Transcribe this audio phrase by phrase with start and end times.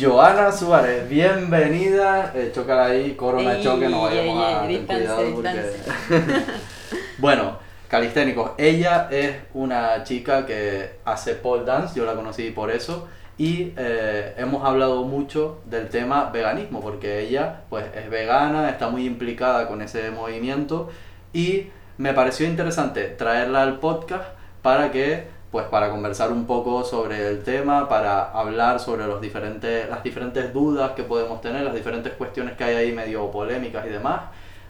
[0.00, 2.32] Joana Suárez, bienvenida.
[2.34, 6.40] Eh, chócala ahí, corona choque, no ey, vayamos a ey, ten distancia, cuidado porque...
[7.18, 7.58] bueno,
[7.88, 8.52] calisténicos.
[8.58, 13.08] Ella es una chica que hace pole dance, yo la conocí por eso.
[13.36, 19.06] Y eh, hemos hablado mucho del tema veganismo, porque ella pues es vegana, está muy
[19.06, 20.90] implicada con ese movimiento
[21.32, 21.68] y
[21.98, 24.24] me pareció interesante traerla al podcast
[24.62, 29.88] para que pues para conversar un poco sobre el tema, para hablar sobre los diferentes,
[29.88, 33.90] las diferentes dudas que podemos tener, las diferentes cuestiones que hay ahí medio polémicas y
[33.90, 34.22] demás.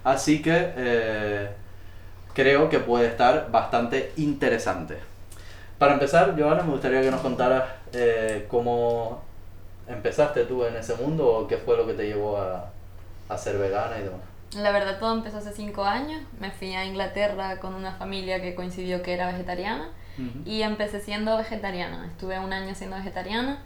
[0.05, 1.49] Así que eh,
[2.35, 4.99] creo que puede estar bastante interesante.
[5.79, 9.23] Para empezar, Joana, me gustaría que nos contaras eh, cómo
[9.89, 12.67] empezaste tú en ese mundo o qué fue lo que te llevó a,
[13.31, 14.21] a ser vegana y demás.
[14.55, 16.21] La verdad todo empezó hace cinco años.
[16.39, 20.49] Me fui a Inglaterra con una familia que coincidió que era vegetariana Ujú.
[20.49, 22.07] y empecé siendo vegetariana.
[22.07, 23.59] Estuve un año siendo vegetariana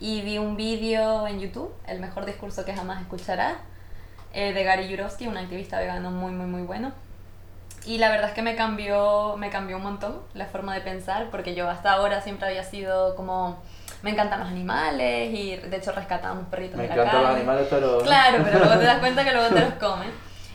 [0.00, 3.54] y vi un vídeo en YouTube, el mejor discurso que jamás escucharás,
[4.32, 6.92] eh, de Gary Yurovsky, un activista vegano muy muy muy bueno.
[7.86, 11.28] Y la verdad es que me cambió, me cambió un montón la forma de pensar,
[11.30, 13.62] porque yo hasta ahora siempre había sido como,
[14.02, 17.36] me encantan los animales y de hecho rescatábamos perritos Me de la encantan los calle.
[17.40, 17.98] animales, pero...
[17.98, 20.08] Claro, pero luego te das cuenta que luego te los comen.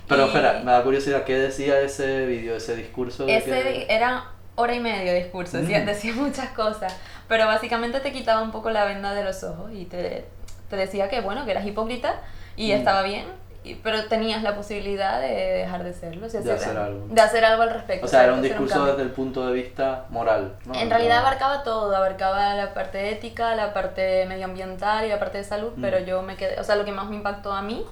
[0.07, 3.27] Pero Y espera, me da curiosidad, ¿qué decía ese vídeo, ese discurso?
[3.27, 4.23] de Ese que- era
[4.59, 5.85] hora y media de discurso, decía, Mm.
[5.85, 6.95] decía muchas cosas,
[7.27, 10.25] pero básicamente te quitaba un poco la venda de los ojos y te,
[10.69, 12.15] te decía que bueno, que eras hipócrita
[12.55, 12.75] y Mm.
[12.75, 13.25] estaba bien,
[13.63, 17.07] y- pero tenías la posibilidad de dejar de serlo, o sea, De hacer algo.
[17.09, 18.05] de hacer algo al respecto.
[18.05, 18.91] O sea, era un discurso cambio.
[18.93, 20.73] desde el punto de vista moral, ¿no?
[20.75, 25.43] En realidad abarcaba todo, abarcaba la parte ética, la parte medioambiental y la parte de
[25.43, 25.81] salud, Mm.
[25.81, 27.85] pero yo me quedé, o sea, lo que más me impactó a mí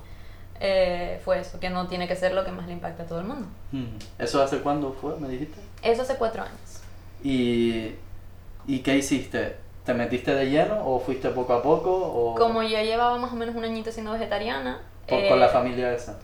[0.60, 3.20] eh, fue eso, que no tiene que ser lo que más le impacta a todo
[3.20, 3.48] el mundo.
[3.72, 3.98] Mm.
[4.18, 5.60] ¿Eso hace cuándo fue, me dijiste?
[5.82, 6.82] Eso hace cuatro años.
[7.24, 7.94] ¿Y,
[8.68, 9.58] ¿Y qué hiciste?
[9.86, 11.92] ¿Te metiste de lleno o fuiste poco a poco?
[11.96, 14.82] O Como yo llevaba más o menos un añito siendo vegetariana.
[15.08, 16.20] eh, con la familia esa?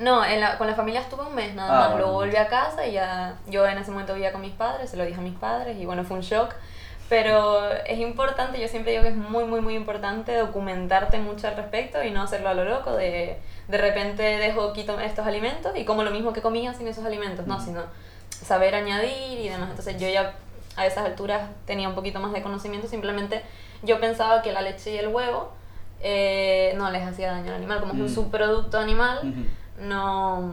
[0.00, 1.88] No, en la- con la familia estuve un mes nada Ah, más.
[1.92, 1.98] bueno.
[2.06, 3.36] Luego volví a casa y ya.
[3.48, 5.86] Yo en ese momento vivía con mis padres, se lo dije a mis padres y
[5.86, 6.52] bueno, fue un shock.
[7.08, 11.54] Pero es importante, yo siempre digo que es muy, muy, muy importante documentarte mucho al
[11.54, 12.96] respecto y no hacerlo a lo loco.
[12.96, 13.38] De,
[13.68, 17.46] de repente dejo, quito estos alimentos y como lo mismo que comía sin esos alimentos,
[17.46, 17.64] no, Ujú.
[17.64, 17.82] sino
[18.44, 19.68] saber añadir y demás.
[19.70, 20.34] Entonces yo ya
[20.76, 23.42] a esas alturas tenía un poquito más de conocimiento, simplemente
[23.82, 25.52] yo pensaba que la leche y el huevo
[26.02, 28.02] eh, no les hacía daño al animal, como es Mm.
[28.02, 29.20] un subproducto animal
[29.80, 30.52] no,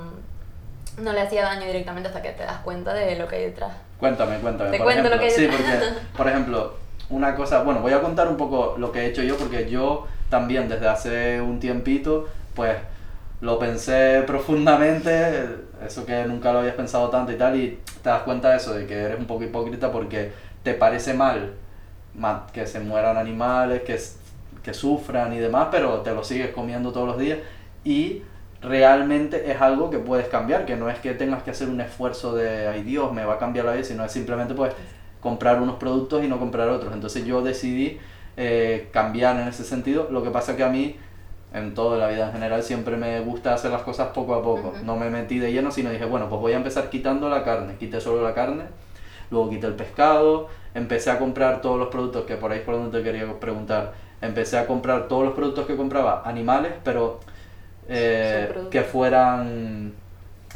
[0.98, 3.72] no le hacía daño directamente hasta que te das cuenta de lo que hay detrás.
[4.00, 4.72] Cuéntame, cuéntame.
[4.72, 5.28] Te por cuento lo ejemplo.
[5.28, 6.74] que- Sí, porque, por ejemplo,
[7.10, 10.08] una cosa, bueno, voy a contar un poco lo que he hecho yo, porque yo
[10.30, 12.76] también desde hace un tiempito, pues
[13.42, 15.48] lo pensé profundamente,
[15.86, 18.74] eso que nunca lo habías pensado tanto y tal, y te das cuenta de eso,
[18.74, 20.32] de que eres un poco hipócrita porque
[20.64, 21.54] te parece mal
[22.16, 24.00] ma- que se mueran animales, que,
[24.64, 27.40] que sufran y demás, pero te lo sigues comiendo todos los días
[27.84, 28.22] y
[28.62, 32.34] realmente es algo que puedes cambiar, que no es que tengas que hacer un esfuerzo
[32.34, 34.74] de, ay Dios, me va a cambiar la vida, sino es simplemente pues
[35.20, 36.94] comprar unos productos y no comprar otros.
[36.94, 38.00] Entonces yo decidí
[38.38, 40.96] eh, cambiar en ese sentido, lo que pasa que a mí,
[41.54, 44.74] en toda la vida en general, siempre me gusta hacer las cosas poco a poco.
[44.84, 47.76] No me metí de lleno, sino dije, bueno, pues voy a empezar quitando la carne,
[47.78, 48.64] quité solo la carne,
[49.30, 52.76] luego quité el pescado, empecé a comprar todos los productos, que por ahí es por
[52.76, 57.20] donde te quería preguntar, empecé a comprar todos los productos que compraba, animales, pero
[57.88, 59.94] eh, que fueran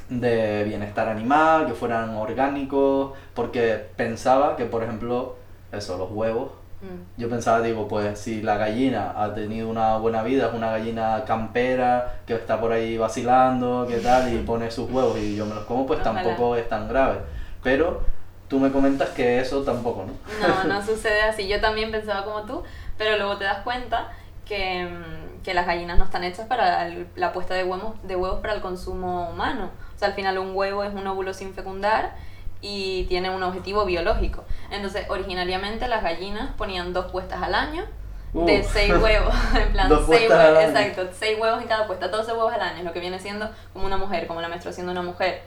[0.10, 5.36] de bienestar animal, que fueran orgánicos, porque pensaba que, por ejemplo,
[5.72, 7.20] eso, los huevos, Mm.
[7.20, 11.24] yo pensaba, digo, pues si la gallina ha tenido una buena vida, es una gallina
[11.26, 15.56] campera que está por ahí vacilando, qué tal, y pone sus huevos y yo me
[15.56, 16.22] los como, pues Ojalá.
[16.22, 17.20] tampoco es tan grave.
[17.64, 18.02] Pero
[18.48, 20.48] tú me comentas que eso tampoco, ¿no?
[20.48, 21.48] No, no sucede así.
[21.48, 22.64] Yo también pensaba como tú,
[22.98, 24.12] pero luego te das cuenta
[24.46, 28.16] que, mm, que las gallinas no están hechas para el- la puesta de huevos, de
[28.16, 29.72] huevos para el consumo humano.
[29.96, 32.14] O sea, al final un huevo es un óvulo sin fecundar
[32.62, 34.44] y tiene un objetivo biológico.
[34.72, 37.86] Entonces, originariamente las gallinas ponían dos puestas al año
[38.34, 38.64] de Uh.
[38.72, 42.62] seis huevos, en plan, seis huevos, exacto, seis huevos en cada puesta, 12 huevos al
[42.62, 45.42] año, es lo que viene siendo como una mujer, como la menstruación de una mujer.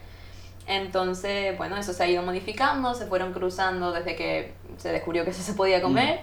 [0.67, 5.31] Entonces, bueno, eso se ha ido modificando, se fueron cruzando desde que se descubrió que
[5.31, 6.21] eso se podía comer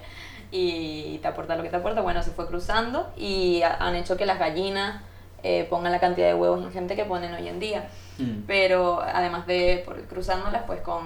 [0.51, 4.17] y te aporta lo que te aporta, bueno, se fue cruzando y ha- han hecho
[4.17, 5.03] que las gallinas
[5.43, 7.89] eh, pongan la cantidad de huevos ingente que ponen hoy en día.
[8.19, 8.43] Mm.
[8.47, 11.05] Pero además de por, cruzándolas pues con,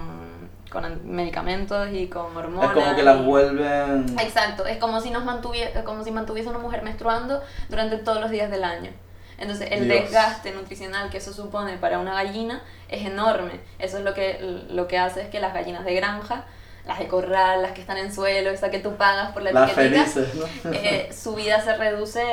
[0.71, 0.83] con
[1.15, 2.75] medicamentos y con hormonas.
[2.75, 4.05] Es como que las y- vuelven...
[4.19, 8.31] Exacto, es como si nos mantuviese, como si mantuviese una mujer menstruando durante todos los
[8.31, 8.91] días del año.
[9.37, 10.01] Entonces el Dios.
[10.03, 13.59] desgaste nutricional que eso supone para una gallina es enorme.
[13.79, 14.39] Eso es lo que,
[14.69, 16.45] lo que hace es que las gallinas de granja
[16.85, 19.71] las de corral, las que están en suelo, esa que tú pagas por la Las
[19.71, 20.71] etiquetita, felices, ¿no?
[20.73, 22.23] eh, su vida se reduce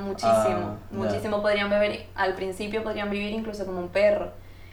[0.00, 0.32] muchísimo.
[0.32, 4.32] Ah, muchísimo podrían vivir, al principio podrían vivir incluso como un perro.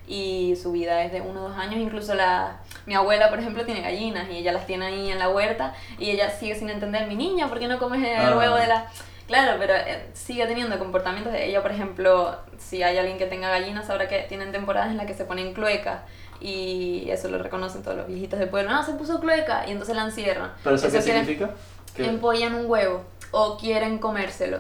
[0.10, 1.76] Y su vida es de uno o dos años.
[1.82, 5.28] Incluso la, mi abuela, por ejemplo, tiene gallinas y ella las tiene ahí en la
[5.28, 5.74] huerta.
[6.00, 8.38] Y ella sigue sin entender, mi niña, ¿por qué no comes el Ah.
[8.38, 8.88] huevo de la...?
[9.28, 13.50] Claro, pero eh, sigue teniendo comportamientos de ella, por ejemplo, si hay alguien que tenga
[13.50, 16.00] gallinas, sabrá que tienen temporadas en las que se ponen cluecas
[16.42, 18.72] y eso lo reconocen todos los viejitos del pueblo.
[18.72, 20.52] No, se puso clueca y entonces la encierran.
[20.64, 21.52] ¿Pero eso, qué significa?
[21.96, 24.60] Que, empollan un huevo o quieren comérselo.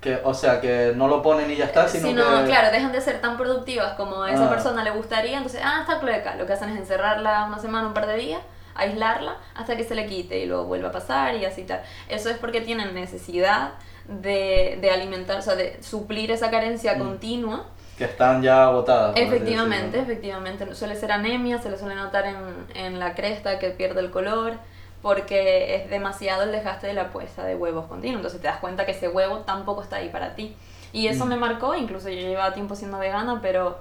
[0.00, 2.46] que, o sea, que no lo ponen y ya está, sino Si no, que...
[2.48, 4.50] claro, dejan de ser tan productivas como a esa Ah.
[4.50, 6.34] persona le gustaría, entonces, ah, está clueca.
[6.34, 8.40] Lo que hacen es encerrarla una semana, un par de días,
[8.74, 11.82] aislarla hasta que se le quite y luego vuelva a pasar y así tal.
[12.08, 13.74] Eso es porque tienen necesidad
[14.08, 16.98] de, de alimentar, o sea, de suplir esa carencia Mm.
[16.98, 17.66] continua.
[18.06, 19.16] Que están ya agotadas.
[19.16, 20.74] Efectivamente, efectivamente.
[20.74, 22.36] Suele ser anemia, se le suele notar en,
[22.74, 24.54] en la cresta que pierde el color,
[25.02, 28.16] porque es demasiado el desgaste de la puesta de huevos continuo.
[28.16, 30.56] Entonces te das cuenta que ese huevo tampoco está ahí para ti.
[30.92, 31.28] Y eso Mm.
[31.28, 33.78] me marcó, incluso yo llevaba tiempo siendo vegana, pero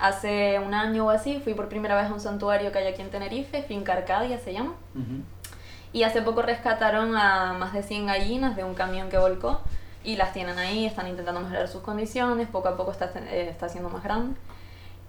[0.00, 3.02] hace un año o así fui por primera vez a un santuario que hay aquí
[3.02, 4.74] en Tenerife, Finca Arcadia se llama.
[5.92, 9.60] Y hace poco rescataron a más de 100 gallinas de un camión que volcó
[10.04, 13.68] y las tienen ahí, están intentando mejorar sus condiciones, poco a poco está, eh, está
[13.68, 14.36] siendo más grande.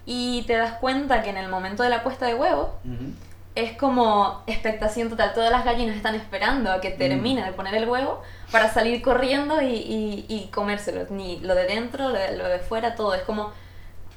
[0.06, 3.12] Y te das cuenta que en el momento de la puesta de huevos Ujú.
[3.54, 5.32] es como expectación total.
[5.34, 6.98] Todas las gallinas están esperando a que Mm.
[6.98, 8.22] termine de poner el huevo
[8.52, 11.06] para salir corriendo y, y, y comérselo.
[11.10, 13.14] Ni lo de dentro, lo de, lo de fuera, todo.
[13.14, 13.50] Es como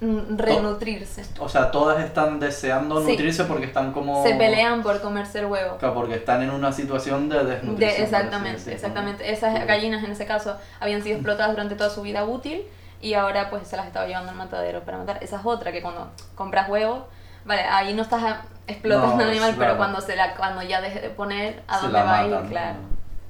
[0.01, 1.23] renutrirse.
[1.39, 3.11] O sea, todas están deseando Sí.
[3.11, 4.23] nutrirse porque están como...
[4.23, 5.77] Se pelean por comerse el huevo.
[5.77, 7.77] Claro, porque están en una situación de desnutrición.
[7.97, 9.31] De, exactamente, exactamente.
[9.31, 12.63] Esas gallinas en ese caso habían sido explotadas durante toda su vida útil
[13.01, 15.17] y ahora pues se las estaba llevando al matadero para matar.
[15.23, 17.03] Esa es otra que cuando compras huevos,
[17.45, 18.37] vale, ahí no estás
[18.67, 19.57] explotando No, al animal, claro.
[19.59, 22.77] pero cuando se la cuando ya deje de poner a dónde va a ir, claro.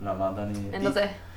[0.03, 0.75] La matan y...
[0.75, 1.28] Entonces, y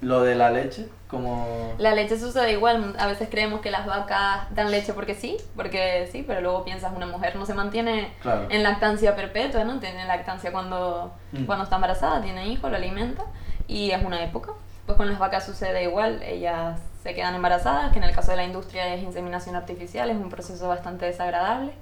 [0.00, 1.74] Lo de la leche, como...
[1.78, 6.08] La leche sucede igual, a veces creemos que las vacas dan leche porque sí, porque
[6.12, 8.46] sí, pero luego piensas una mujer no se mantiene Claro.
[8.48, 9.80] en lactancia perpetua, ¿no?
[9.80, 11.44] Tiene lactancia cuando, Mm.
[11.46, 13.24] cuando está embarazada, tiene hijo, lo alimenta
[13.66, 14.52] y es una época.
[14.86, 18.36] Pues con las vacas sucede igual, ellas se quedan embarazadas, que en el caso de
[18.38, 21.72] la industria es inseminación artificial, es un proceso bastante desagradable.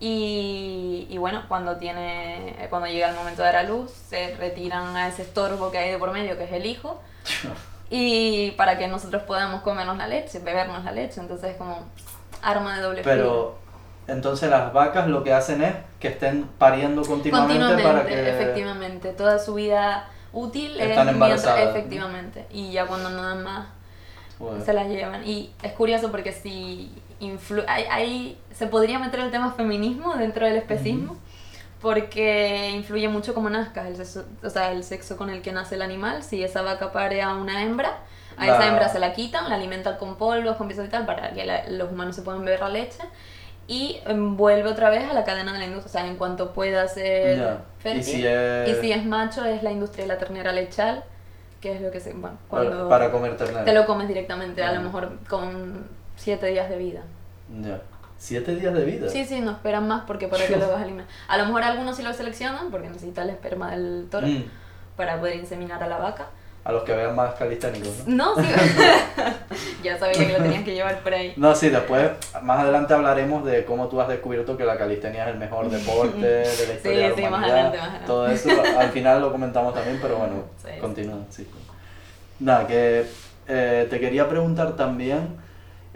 [0.00, 4.96] Y, y bueno, cuando, tiene, cuando llega el momento de dar a luz, se retiran
[4.96, 7.00] a ese estorbo que hay de por medio, que es el hijo,
[7.90, 11.20] y para que nosotros podamos comernos la leche, bebernos la leche.
[11.20, 11.84] Entonces es como
[12.42, 13.14] arma de doble filo.
[13.14, 13.58] Pero
[14.06, 18.30] entonces las vacas lo que hacen es que estén pariendo continuamente, Continuamente, para que...
[18.30, 19.12] efectivamente.
[19.12, 21.70] Toda su vida útil Están es mientras, embarazadas, ¿no?
[21.70, 22.46] efectivamente.
[22.50, 23.66] Y ya cuando no dan más,
[24.38, 24.62] Joder.
[24.62, 25.26] se las llevan.
[25.26, 30.46] Y es curioso porque si influ hay, hay- se podría meter el tema feminismo dentro
[30.46, 31.16] del especismo.
[31.80, 35.76] Porque influye mucho cómo nazcas, el sexo, o sea, el sexo con el que nace
[35.76, 36.24] el animal.
[36.24, 37.98] Si esa vaca pare a una hembra,
[38.36, 41.06] a La- esa hembra se la quitan, la alimentan con polvos, con piezas y tal,
[41.06, 42.98] para que la- los humanos se puedan beber la leche.
[43.68, 46.88] Y vuelve otra vez a la cadena de la industria, o sea, en cuanto pueda
[46.88, 48.00] ser fértil.
[48.00, 51.04] Y si es- y si es macho, es la industria de la ternera lechal,
[51.60, 52.12] que es lo que se.
[52.12, 53.64] Bueno, para, cuando para comer ternera.
[53.64, 55.86] te lo comes directamente, a lo mejor con
[56.18, 57.00] siete días de vida.
[57.62, 57.80] Ya.
[58.18, 59.08] Siete días de vida.
[59.08, 61.14] Sí, sí, no esperan más porque para que lo vas a alimentar.
[61.28, 64.44] A lo mejor algunos sí lo seleccionan porque necesita el esperma del toro Mm.
[64.96, 66.26] para poder inseminar a la vaca.
[66.64, 68.34] A los que vean más calisténicos, ¿no?
[68.34, 68.48] No, sí.
[69.82, 71.32] ya sabía que lo tenías que llevar por ahí.
[71.36, 72.10] No, sí, después,
[72.42, 76.18] más adelante hablaremos de cómo tú has descubierto que la calistenia es el mejor deporte
[76.26, 78.06] de la historia de la sí, más adelante, más adelante.
[78.06, 80.78] Todo eso, al final lo comentamos también, pero bueno, sí.
[80.80, 81.48] continúa, sí.
[82.40, 83.06] Nada, que
[83.46, 85.36] eh, te quería preguntar también,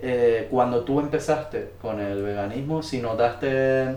[0.02, 3.94] eh, cuando tú empezaste con el veganismo, si notaste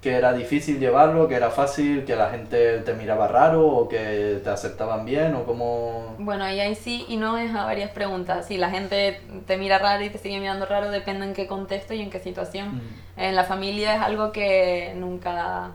[0.00, 4.38] que era difícil llevarlo, que era fácil, que la gente te miraba raro o que
[4.44, 6.14] te aceptaban bien o cómo...
[6.18, 8.46] Bueno, y ahí sí y no es a varias preguntas.
[8.46, 11.94] Si la gente te mira raro y te sigue mirando raro, depende en qué contexto
[11.94, 12.76] y en qué situación.
[12.76, 13.20] Mm.
[13.20, 15.70] En la familia es algo que nunca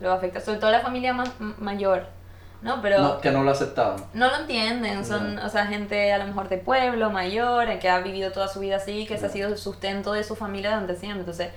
[0.00, 2.06] lo afecta, sobre todo la familia ma- mayor,
[2.62, 2.80] ¿no?
[2.82, 2.98] Pero...
[3.00, 3.96] No, que no lo aceptaban.
[4.14, 5.46] No lo entienden, son, No.
[5.46, 8.60] o sea, gente a lo mejor de pueblo, mayor, eh, que ha vivido toda su
[8.60, 11.20] vida así, que ese ha sido el sustento de su familia durante siempre.
[11.20, 11.48] Entonces,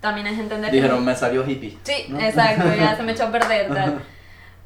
[0.00, 1.78] también es entender que- Dijeron, me salió hippie.
[1.82, 2.20] Sí, ¿no?
[2.20, 4.00] exacto, ya se me echó a perder, tal.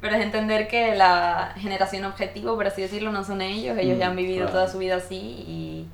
[0.01, 3.99] Pero es entender que la generación objetivo, por así decirlo, no son ellos, ellos Mm,
[3.99, 4.51] ya han vivido claro.
[4.51, 5.87] toda su vida así y,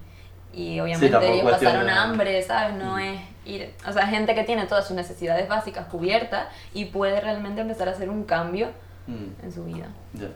[0.54, 2.76] y obviamente tampoco ellos pasaron de- hambre, ¿sabes?
[2.76, 3.00] No Mm.
[3.00, 7.62] es ir, o sea, gente que tiene todas sus necesidades básicas cubiertas y puede realmente
[7.62, 8.70] empezar a hacer un cambio
[9.12, 9.88] Mm, en su vida.
[10.14, 10.28] ya.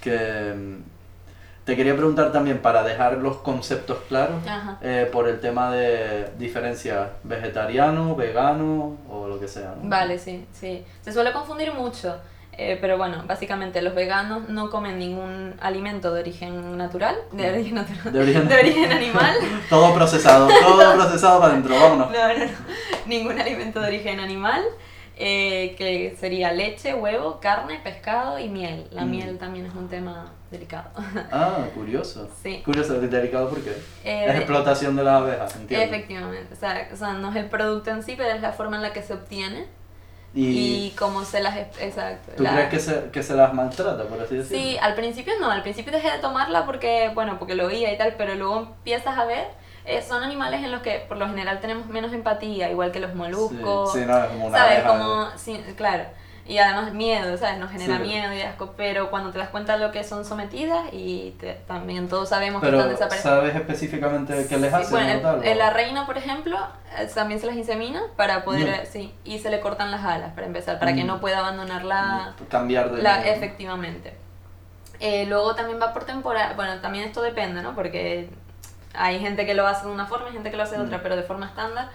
[0.00, 0.82] Que mm,
[1.64, 4.36] Te quería preguntar también, para dejar los conceptos claros,
[4.82, 9.74] eh, por el tema de diferencia vegetariano, vegano o lo que sea.
[9.80, 9.88] ¿no?
[9.88, 10.84] Vale, sí, sí.
[11.00, 12.18] Se suele confundir mucho,
[12.52, 17.74] eh, pero bueno, básicamente los veganos no comen ningún alimento de origen natural, de origen
[17.76, 19.34] natural, De origen- de origen animal.
[19.70, 22.10] Todo procesado, todo procesado para adentro, vámonos.
[22.12, 22.50] No, no, no.
[23.06, 24.62] Ningún alimento de origen animal,
[25.16, 28.86] eh, que sería leche, huevo, carne, pescado y miel.
[28.90, 29.10] La Mm.
[29.10, 30.90] miel también es un tema delicado.
[31.30, 32.28] Ah, curioso.
[32.42, 32.62] Sí.
[32.64, 33.70] Curioso, delicado porque
[34.04, 35.86] Eh, es explotación de las abejas, entiendo.
[35.86, 38.76] Efectivamente, o sea, o sea, no es el producto en sí, pero es la forma
[38.76, 39.66] en la que se obtiene
[40.36, 41.56] Y, y, cómo se las...
[41.80, 42.32] Exacto.
[42.36, 44.58] ¿tú crees que se, que se las maltrata, por así decirlo?
[44.64, 47.96] Sí, al principio no, al principio dejé de tomarla porque, bueno, porque lo oía y
[47.98, 49.46] tal, pero luego empiezas a ver,
[49.86, 53.14] eh, son animales en los que por lo general tenemos menos empatía, igual que los
[53.14, 54.82] moluscos, Sí, sí, no, es como una ¿sabes?
[54.84, 56.04] Como, sí, claro,
[56.46, 57.58] y además miedo, ¿sabes?
[57.58, 58.02] Nos genera Sí.
[58.02, 61.54] miedo y asco, pero cuando te das cuenta de lo que son sometidas y te-
[61.66, 63.40] también todos sabemos que Pero, están desapareciendo.
[63.40, 66.58] ¿sabes específicamente qué les hacen bueno, el- la reina, por ejemplo,
[66.98, 70.32] eh, también se las insemina para poder, eh, sí, y se le cortan las alas
[70.34, 71.06] para empezar, para que Mm.
[71.06, 73.02] no pueda abandonar la, Cambiar de...
[73.02, 74.14] la, efectivamente.
[75.00, 77.74] Eh, luego también va por temporada, bueno, también esto depende, ¿no?
[77.74, 78.28] Porque
[78.96, 80.98] hay gente que lo hace de una forma, hay gente que lo hace de otra,
[80.98, 81.02] Mm.
[81.02, 81.88] pero de forma estándar.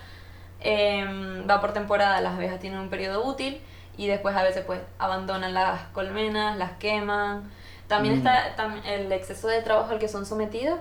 [0.62, 3.62] eh, va por temporada, las abejas tienen un periodo útil
[3.98, 7.50] y después a veces pues abandonan las colmenas, las queman.
[7.88, 8.18] También Mm.
[8.18, 10.78] está tam- el exceso de trabajo al que son sometidos.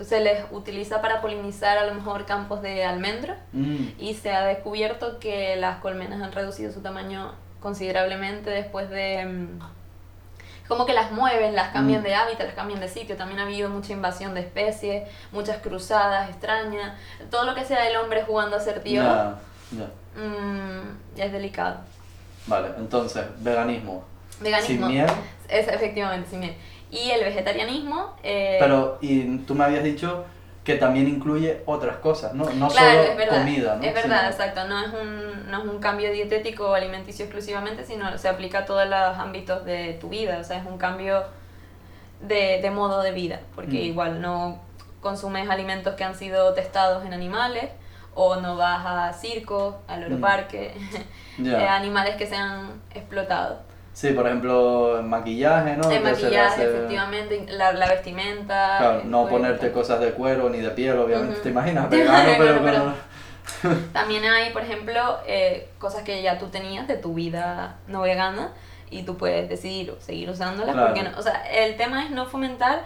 [0.00, 4.44] Se les utiliza para polinizar a lo mejor campos de almendro Mm, y se ha
[4.44, 9.46] descubierto que las colmenas han reducido su tamaño considerablemente después de...
[10.68, 12.04] como que las mueven, las cambian Mm.
[12.04, 13.16] de hábitat, las cambian de sitio.
[13.16, 16.92] También ha habido mucha invasión de especies, muchas cruzadas extrañas.
[17.30, 19.38] Todo lo que sea el hombre jugando a ser tío ya,
[19.72, 20.20] ya.
[20.22, 21.76] mm, es delicado.
[22.46, 24.04] Vale, entonces, veganismo.
[24.40, 24.86] Veganismo.
[24.86, 25.06] Sin miel.
[25.48, 26.54] Es efectivamente sin miel.
[26.90, 28.16] Y el vegetarianismo...
[28.22, 30.24] eh, Pero, y tú me habías dicho
[30.64, 32.44] que también incluye otras cosas, ¿no?
[32.50, 33.38] No Claro, solo verdad.
[33.38, 33.82] comida, ¿no?
[33.82, 34.64] Es verdad, exacto.
[34.68, 38.64] No es, un, no es un cambio dietético o alimenticio exclusivamente, sino se aplica a
[38.64, 40.38] todos los ámbitos de tu vida.
[40.40, 41.24] O sea, es un cambio
[42.20, 43.86] de, de modo de vida, porque Mm.
[43.90, 44.60] igual no
[45.00, 47.68] consumes alimentos que han sido testados en animales
[48.14, 50.74] o no vas a circos, al oroparque,
[51.38, 51.60] Ya.
[51.64, 53.60] eh, animales que se han explotado.
[53.94, 55.88] Sí, por ejemplo, en maquillaje, ¿no?
[55.90, 58.78] le maquillaje, hace- efectivamente, la, la vestimenta.
[58.78, 59.72] Claro, no cuero, ponerte tal.
[59.72, 61.34] cosas de cuero ni de piel, obviamente.
[61.34, 61.42] Ujú.
[61.42, 61.90] ¿Te imaginas?
[61.90, 63.12] Vegano, pero, Vegano, con-
[63.92, 68.50] También hay, por ejemplo, eh, cosas que ya tú tenías de tu vida no vegana
[68.90, 70.74] y tú puedes decidir seguir usándolas.
[70.74, 70.88] Claro.
[70.94, 72.84] Porque no, o sea, el tema es no fomentar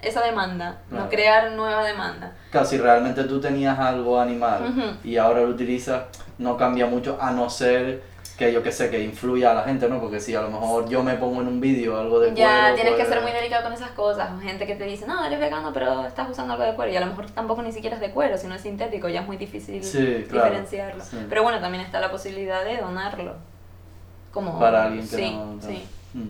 [0.00, 1.04] esa demanda, Claro.
[1.04, 2.32] no crear nueva demanda.
[2.50, 4.82] Claro, si realmente tú tenías algo animal Ujú.
[5.04, 6.02] y ahora lo utilizas,
[6.38, 8.02] no cambia mucho, a no ser
[8.46, 10.00] que yo que sé, que influya a la gente, ¿no?
[10.00, 12.74] Porque si a lo mejor yo me pongo en un vídeo algo de Ya cuero,
[12.74, 14.30] tienes que pues- ser muy delicado con esas cosas.
[14.42, 16.90] Gente que te dice, no, eres vegano, pero estás usando algo de cuero.
[16.92, 19.08] Y a lo mejor tampoco ni siquiera es de cuero, sino es sintético.
[19.08, 21.04] Ya es muy difícil Sí, claro, diferenciarlo.
[21.04, 21.18] sí.
[21.28, 23.34] Pero bueno, también está la posibilidad de donarlo.
[24.32, 25.60] Como, para alguien que sí, no.
[25.60, 25.84] Sí.
[26.14, 26.28] Mm.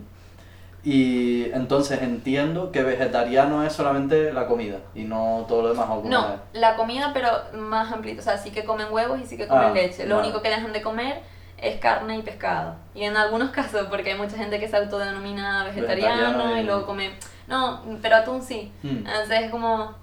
[0.85, 5.87] Y entonces entiendo que vegetariano es solamente la comida y no todo lo demás.
[5.89, 6.61] ¿o No, es?
[6.61, 8.21] la comida, pero más amplito.
[8.21, 10.07] O sea, sí que comen huevos y sí que comen Ah, leche.
[10.07, 10.27] Lo vale.
[10.29, 11.21] único que dejan de comer
[11.63, 12.75] es carne y pescado.
[12.95, 16.65] Y en algunos casos, porque hay mucha gente que se autodenomina vegetariano, Vegetariano y- y
[16.65, 17.11] luego come.
[17.47, 18.71] No, pero atún sí.
[18.83, 18.89] Mm.
[19.07, 19.95] Entonces es como.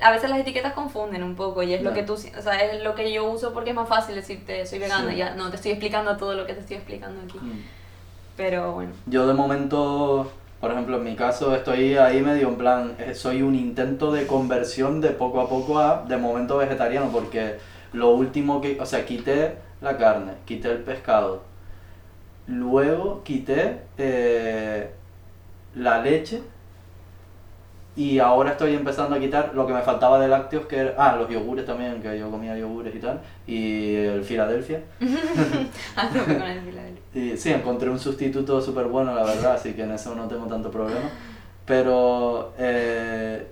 [0.00, 2.12] A veces las etiquetas confunden un poco y es lo que tú.
[2.14, 5.10] O sea, es lo que yo uso porque es más fácil decirte soy vegana.
[5.10, 5.16] Sí.
[5.16, 7.36] Ya, no, te estoy explicando todo lo que te estoy explicando aquí.
[7.38, 7.62] Mm.
[8.36, 8.92] Pero bueno.
[9.06, 13.42] Yo de momento, por ejemplo, en mi caso estoy ahí medio en plan, eh, soy
[13.42, 17.58] un intento de conversión de poco a poco a de momento vegetariano, porque
[17.92, 21.42] lo último que, o sea, quité la carne, quité el pescado,
[22.46, 24.90] luego quité eh,
[25.74, 26.42] la leche
[27.98, 31.16] y ahora estoy empezando a quitar lo que me faltaba de lácteos, que era, ah,
[31.16, 34.82] los yogures también, que yo comía yogures y tal, y el Filadelfia.
[35.96, 37.02] A tope con el Filadelfia.
[37.12, 40.46] Y sí, encontré un sustituto súper bueno, la verdad, así que en eso no tengo
[40.46, 41.10] tanto problema.
[41.66, 43.48] Pero eh,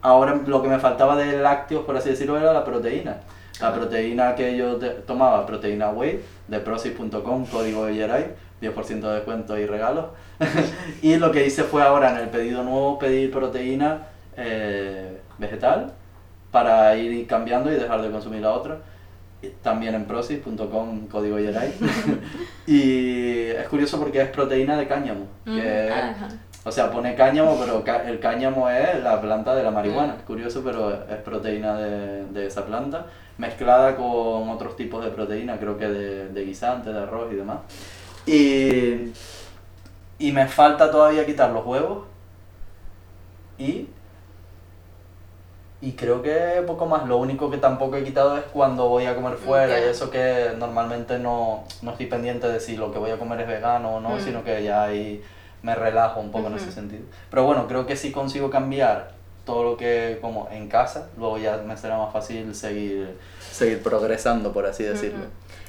[0.00, 3.16] ahora lo que me faltaba de lácteos, por así decirlo, era la proteína.
[3.60, 8.26] La proteína que yo te- tomaba, proteína whey, de prosis.com, código Yeray,
[8.62, 10.06] 10% de descuento y regalos.
[11.02, 14.02] y lo que hice fue ahora en el pedido nuevo pedir proteína
[14.36, 15.92] eh, vegetal
[16.52, 18.78] para ir cambiando y dejar de consumir la otra.
[19.62, 21.72] También en prosis.com, código Yeray.
[22.66, 25.26] y es curioso porque es proteína de cáñamo.
[25.44, 26.28] Que, Mm, ajá.
[26.64, 30.14] o sea, pone cáñamo, pero el cáñamo es la planta de la marihuana.
[30.14, 30.18] Mm.
[30.18, 33.06] Es curioso, pero es proteína de, de esa planta,
[33.38, 37.58] mezclada con otros tipos de proteína, creo que de, de guisante, de arroz y demás.
[38.26, 39.12] Y,
[40.18, 42.04] y me falta todavía quitar los huevos
[43.58, 43.88] y
[45.80, 47.06] Y creo que poco más.
[47.06, 50.50] Lo único que tampoco he quitado es cuando voy a comer fuera y eso que
[50.58, 54.00] normalmente no, no estoy pendiente de si lo que voy a comer es vegano o
[54.00, 54.20] no, Mm.
[54.20, 55.22] sino que ya ahí
[55.62, 57.04] me relajo un poco en ese sentido.
[57.30, 59.12] Pero bueno, creo que si consigo cambiar
[59.48, 63.18] todo lo que como en casa, luego ya me será más fácil seguir,
[63.50, 65.24] seguir progresando, por así decirlo.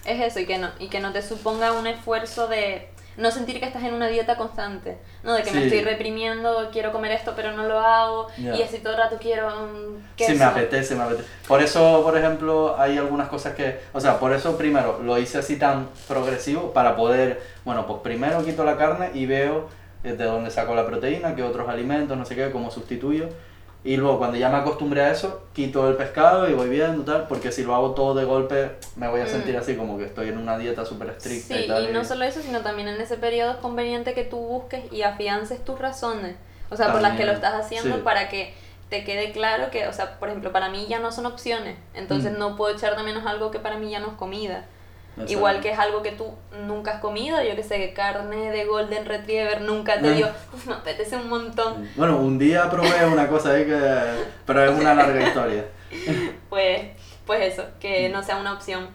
[0.05, 3.59] Es eso, y que, no, y que no te suponga un esfuerzo de no sentir
[3.61, 5.33] que estás en una dieta constante, ¿no?
[5.33, 5.67] De que me Sí.
[5.67, 9.49] estoy reprimiendo, quiero comer esto, pero no lo hago, y así todo el rato quiero
[9.49, 10.33] Sí, queso.
[10.35, 11.27] me apetece, me apetece.
[11.47, 15.37] Por eso, por ejemplo, hay algunas cosas que, o sea, por eso primero lo hice
[15.37, 19.67] así tan progresivo para poder, bueno, pues primero quito la carne y veo
[20.03, 23.27] eh, de dónde saco la proteína, qué otros alimentos, no sé qué, cómo sustituyo.
[23.83, 27.27] Y luego cuando ya me acostumbré a eso, quito el pescado y voy viendo tal,
[27.29, 29.59] porque si lo hago todo de golpe me voy a sentir Mm.
[29.59, 31.89] así como que estoy en una dieta súper estricta Sí, y tal.
[31.89, 35.03] y no solo eso, sino también en ese periodo es conveniente que tú busques y
[35.03, 36.35] afiances tus razones,
[36.69, 38.01] o sea, por las que lo estás haciendo sí.
[38.03, 38.53] para que
[38.89, 42.33] te quede claro que, o sea, por ejemplo, para mí ya no son opciones, entonces
[42.33, 42.39] Mm.
[42.39, 44.65] no puedo echar de menos algo que para mí ya no es comida.
[45.23, 45.31] Exacto.
[45.33, 46.33] Igual que es algo que tú
[46.65, 50.15] nunca has comido, yo que sé, que carne de Golden Retriever nunca te Mm.
[50.15, 51.89] dio, "Uf, me apetece un montón.
[51.95, 53.79] Bueno, un día probé una cosa ahí que...
[54.45, 55.65] Pero es una larga historia.
[56.49, 56.81] Pues,
[57.25, 58.87] pues eso, que no sea una opción.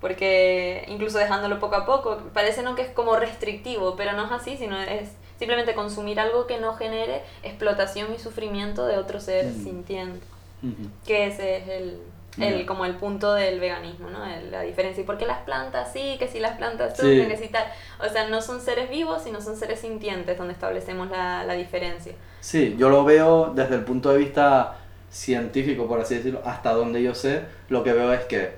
[0.00, 4.32] Porque incluso dejándolo poco a poco, parece no que es como restrictivo, pero no es
[4.32, 9.46] así, sino es simplemente consumir algo que no genere explotación y sufrimiento de otro ser
[9.46, 9.64] Mm.
[9.64, 10.26] sintiente.
[10.62, 10.88] Ujú.
[11.06, 12.00] Que ese es el,
[12.38, 14.24] el como el punto del veganismo, ¿no?
[14.24, 15.02] El- la diferencia.
[15.02, 16.16] ¿Y por qué las plantas sí?
[16.18, 17.02] Que si las plantas Sí.
[17.02, 17.64] sufren, que si tal.
[17.98, 22.12] O sea, no son seres vivos, sino son seres sintientes donde establecemos la, la diferencia.
[22.40, 24.76] Sí, yo lo veo desde el punto de vista
[25.10, 28.54] científico, por así decirlo, hasta donde yo sé, lo que veo es que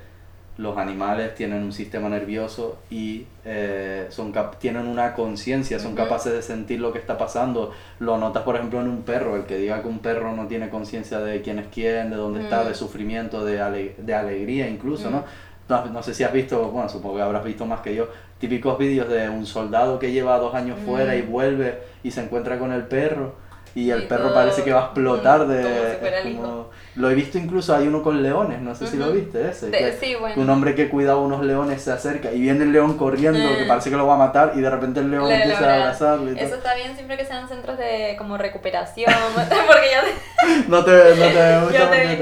[0.63, 6.33] los animales tienen un sistema nervioso y eh, son cap- tienen una conciencia, son capaces
[6.33, 7.73] de sentir lo que está pasando.
[7.99, 10.71] Lo notas, por ejemplo, en un perro, el que diga que un perro no tiene
[10.71, 15.11] conciencia de quién es quién, de dónde está, de sufrimiento, de, ale- de alegría incluso.
[15.11, 15.25] ¿no?
[15.69, 18.79] No, no sé si has visto, bueno, supongo que habrás visto más que yo, típicos
[18.79, 21.31] vídeos de un soldado que lleva dos años fuera y Mm.
[21.31, 23.35] vuelve y se encuentra con el perro
[23.75, 25.63] y el Y perro todo- parece que va a explotar mm, de...
[25.63, 26.71] como si fuera es el como- hijo.
[26.95, 29.71] Lo he visto incluso, hay uno con leones, no sé si lo viste ese.
[29.71, 30.41] De- que sí, bueno.
[30.43, 33.69] Un hombre que cuidaba unos leones se acerca y viene el león corriendo que Mm.
[33.69, 35.83] parece que lo va a matar y de repente el león Le empieza a logra-
[35.85, 36.57] abrazarle y Eso todo.
[36.59, 39.11] está bien siempre que sean centros de como recuperación,
[39.67, 40.03] porque ya
[40.65, 42.13] te, No te, no te gusta te-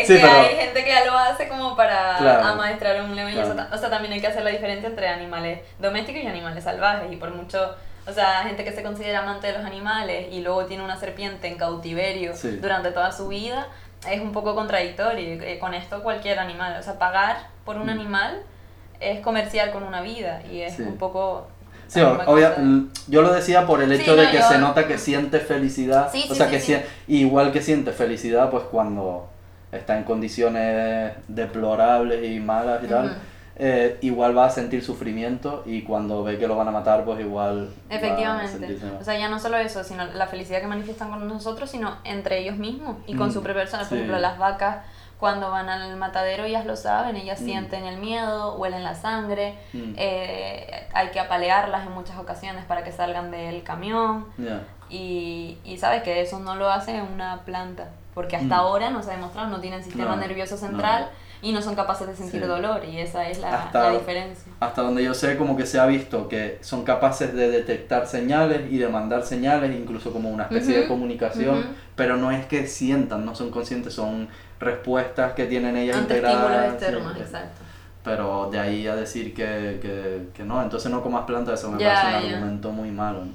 [0.00, 2.44] es Sí, que pero- hay gente que ya lo hace como para Claro.
[2.46, 3.68] amaestrar a un león y eso Claro.
[3.74, 7.16] o sea, también hay que hacer la diferencia entre animales domésticos y animales salvajes y
[7.16, 7.74] por mucho
[8.06, 11.46] o sea, gente que se considera amante de los animales y luego tiene una serpiente
[11.48, 12.56] en cautiverio Sí.
[12.60, 13.68] durante toda su vida,
[14.08, 15.42] es un poco contradictorio.
[15.42, 17.90] Eh, Con esto cualquier animal, o sea, pagar por un Mm.
[17.90, 18.42] animal
[19.00, 20.82] es comerciar con una vida y es Sí.
[20.82, 21.48] un poco...
[21.88, 24.58] Sí, obvia- l- yo lo decía por el Sí, hecho no, de que yo- se
[24.58, 26.08] nota que siente felicidad.
[26.12, 29.28] Sí, o sea, que sie- igual que siente felicidad, pues cuando
[29.72, 33.14] está en condiciones deplorables y malas y tal, Ujú.
[33.62, 37.20] Eh, igual va a sentir sufrimiento y cuando ve que lo van a matar, pues
[37.20, 37.68] igual.
[37.90, 38.78] Efectivamente.
[39.00, 42.38] O sea, ya no solo eso, sino la felicidad que manifiestan con nosotros, sino entre
[42.38, 43.82] ellos mismos y con Mm, su propia persona.
[43.82, 43.94] Por sí.
[43.96, 44.78] ejemplo, las vacas
[45.18, 47.44] cuando van al matadero ellas lo saben, ellas Mm.
[47.44, 49.92] sienten el miedo, huelen la sangre, Mm.
[49.98, 54.24] eh, hay que apalearlas en muchas ocasiones para que salgan del camión
[54.88, 58.60] y, y sabes que eso no lo hace una planta, porque hasta Mm.
[58.60, 60.60] ahora no se ha demostrado, no tienen sistema No, nervioso no.
[61.42, 62.46] Y no son capaces de sentir Sí.
[62.46, 64.52] dolor y esa es la, Hasta- la diferencia.
[64.60, 68.70] Hasta donde yo sé, como que se ha visto que son capaces de detectar señales
[68.70, 71.68] y de mandar señales, incluso como una especie de comunicación, ujú.
[71.96, 74.28] pero no es que sientan, no son conscientes, son
[74.60, 76.72] respuestas que tienen ellas Ante integradas.
[76.74, 77.20] externos, sí.
[77.22, 77.62] exacto.
[78.04, 81.82] Pero de ahí a decir que, que, que no, entonces no comas plantas, eso me
[81.82, 83.24] parece un argumento muy malo.
[83.26, 83.32] ¿no?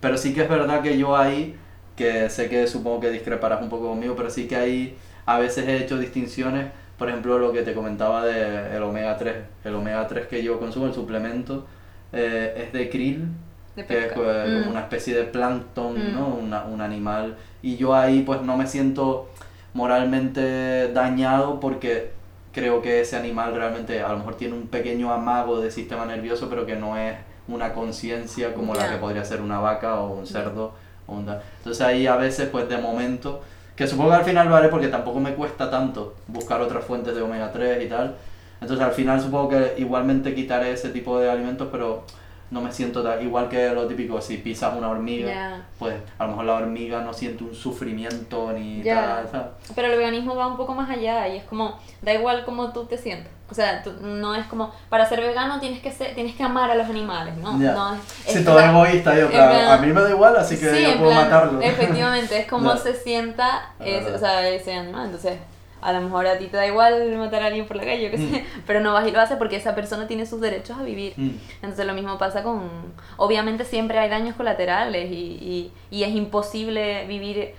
[0.00, 1.56] Pero sí que es verdad que yo ahí,
[1.96, 5.66] que sé que supongo que discreparás un poco conmigo, pero sí que ahí a veces
[5.66, 9.34] he hecho distinciones, por ejemplo lo que te comentaba de el omega 3,
[9.64, 11.66] el omega 3 que yo consumo, el suplemento,
[12.12, 13.26] eh, es de krill,
[13.74, 14.58] De que es pues, Mm.
[14.60, 16.12] como una especie de plancton, Mm.
[16.14, 16.28] ¿no?
[16.28, 17.34] Una- un animal.
[17.60, 19.30] Y yo ahí pues no me siento
[19.74, 22.12] moralmente dañado porque
[22.52, 26.48] creo que ese animal realmente a lo mejor tiene un pequeño amago de sistema nervioso,
[26.48, 27.16] pero que no es
[27.48, 30.72] una conciencia como la que podría ser una vaca o un cerdo.
[31.08, 31.26] O un
[31.58, 33.42] Entonces ahí a veces pues de momento,
[33.76, 37.14] que supongo que al final lo haré porque tampoco me cuesta tanto buscar otras fuentes
[37.14, 38.16] de omega 3 y tal.
[38.60, 42.04] Entonces al final supongo que igualmente quitaré ese tipo de alimentos, pero
[42.52, 46.30] no me siento ta- igual que lo típico, si pisas una hormiga, pues a lo
[46.30, 48.94] mejor la hormiga no siente un sufrimiento ni Ya.
[49.24, 49.46] tal, ¿sabes?
[49.74, 52.84] Pero el veganismo va un poco más allá y es como, da igual cómo tú
[52.84, 53.32] te sientas.
[53.50, 56.70] O sea, tú- no es como, para ser vegano tienes que ser, tienes que amar
[56.70, 57.58] a los animales, ¿no?
[57.60, 57.72] Ya.
[57.72, 57.94] no
[58.26, 60.70] es, es todo para- egoísta, yo, claro, plan- a mí me da igual, así que
[60.74, 61.60] Sí, yo puedo plan, matarlo.
[61.62, 65.06] Efectivamente, es como se sienta ese, o sea, ese animal.
[65.06, 65.38] Entonces,
[65.82, 68.10] A lo mejor a ti te da igual matar a alguien por la calle, yo
[68.12, 70.82] qué sé, pero no vas y lo haces porque esa persona tiene sus derechos a
[70.84, 71.12] vivir.
[71.16, 71.30] Mm.
[71.56, 72.70] Entonces lo mismo pasa con...
[73.16, 77.54] Obviamente siempre hay daños colaterales y, y, y es imposible vivir,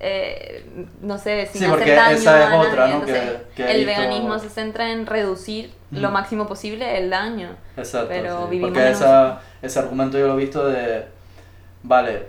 [0.00, 0.64] eh,
[1.02, 2.86] no sé, sin Sí, hacer daño esa es otra.
[2.86, 2.92] ¿no?
[2.94, 3.22] Entonces,
[3.54, 6.12] Que- que el veganismo se centra en reducir lo Ujú.
[6.14, 7.50] máximo posible el daño.
[7.76, 8.08] Exacto.
[8.08, 8.50] Pero sí.
[8.52, 11.04] vivimos Porque esa, ese argumento yo lo he visto de.
[11.82, 12.26] Vale,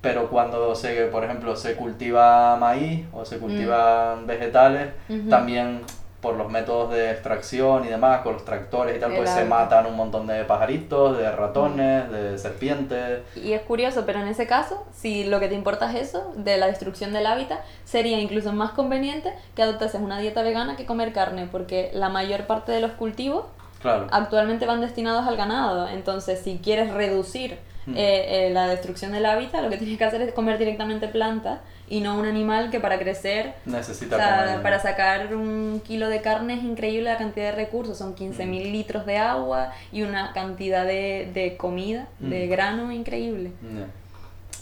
[0.00, 5.20] pero cuando se, por ejemplo, se cultiva maíz o se cultivan vegetales, Mm.
[5.20, 5.28] Ujú.
[5.28, 5.80] también
[6.20, 9.86] por los métodos de extracción y demás, con los tractores y tal, pues se matan
[9.86, 13.20] un montón de pajaritos, de ratones, de serpientes.
[13.36, 16.58] Y es curioso, pero en ese caso, si lo que te importa es eso, de
[16.58, 21.14] la destrucción del hábitat, sería incluso más conveniente que adoptases una dieta vegana que comer
[21.14, 23.46] carne, porque la mayor parte de los cultivos
[23.80, 24.06] Claro.
[24.10, 25.88] actualmente van destinados al ganado.
[25.88, 27.58] Entonces, si quieres reducir
[27.90, 27.96] Mm.
[27.96, 31.60] eh, eh, la destrucción del hábitat, lo que tienes que hacer es comer directamente plantas
[31.88, 36.08] y no un animal que para crecer, o Necesita sea, comer- para sacar un kilo
[36.08, 38.72] de carne es increíble la cantidad de recursos, son 15.000 Mm.
[38.72, 43.50] litros de agua y una cantidad de, de comida, de grano increíble.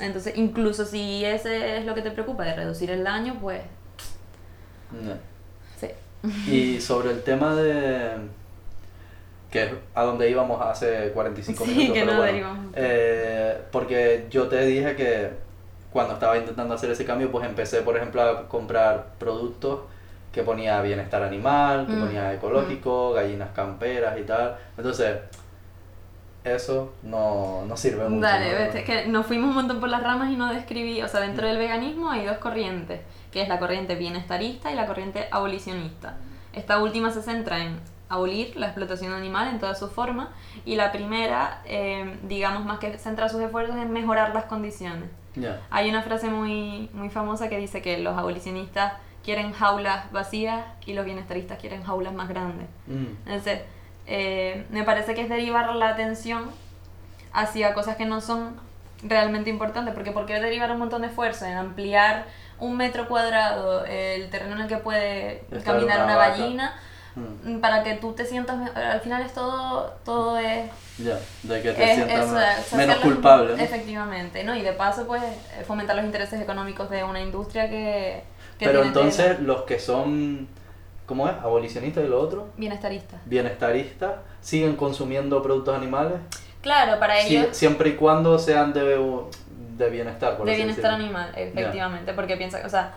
[0.01, 3.61] Entonces, incluso si ese es lo que te preocupa, de reducir el daño, pues
[5.05, 5.19] ya.
[5.81, 6.51] sí.
[6.51, 8.13] Y sobre el tema de.
[9.51, 11.95] Que es a donde íbamos hace 45 Sí, minutos.
[11.95, 15.31] que pero no bueno, eh, porque yo te dije que
[15.91, 19.81] cuando estaba intentando hacer ese cambio, pues empecé, por ejemplo, a comprar productos
[20.33, 24.57] que ponía bienestar animal, que Mm, ponía ecológico, gallinas camperas y tal.
[24.77, 25.17] Entonces,
[26.45, 28.21] eso no, no sirve mucho.
[28.27, 28.85] Dale, ¿no?
[28.85, 31.49] que nos fuimos un montón por las ramas y no describí, o sea, dentro Mm.
[31.51, 33.01] del veganismo hay dos corrientes,
[33.33, 36.17] que es la corriente bienestarista y la corriente abolicionista.
[36.53, 40.31] Esta última se centra en abolir la explotación animal en toda su forma
[40.65, 45.09] y la primera, eh, digamos más que centra sus esfuerzos en mejorar las condiciones.
[45.71, 50.95] Hay una frase muy, muy famosa que dice que los abolicionistas quieren jaulas vacías y
[50.95, 52.67] los bienestaristas quieren jaulas más grandes.
[52.89, 53.61] Mm, Entonces,
[54.07, 56.51] eh, me parece que es derivar la atención
[57.33, 58.57] hacia cosas que no son
[59.03, 62.27] realmente importantes, porque ¿por qué derivar un montón de esfuerzo en ampliar
[62.59, 66.75] un metro cuadrado el terreno en el que puede Estar caminar una una, gallina?
[67.45, 68.77] Mm, Para que tú te sientas mejor.
[68.79, 73.57] Al final es todo, todo es Ya, de que te es- sientas es, menos culpable.
[73.57, 73.63] ¿no?
[73.63, 74.55] Efectivamente, ¿no?
[74.57, 78.23] Y de paso, pues, eh, fomentar los intereses económicos de una industria que,
[78.59, 79.41] que Pero entonces tela.
[79.47, 80.49] los que son,
[81.07, 81.35] ¿cómo es?
[81.43, 83.17] Abolicionistas y lo otro, Bienestarista.
[83.27, 86.19] bienestaristas, siguen consumiendo productos animales,
[86.61, 87.57] Claro, para ellos...
[87.57, 88.99] siempre y cuando sean de,
[89.77, 91.05] de bienestar, por de bienestar decirlo.
[91.19, 92.93] animal, efectivamente, porque piensa, o sea,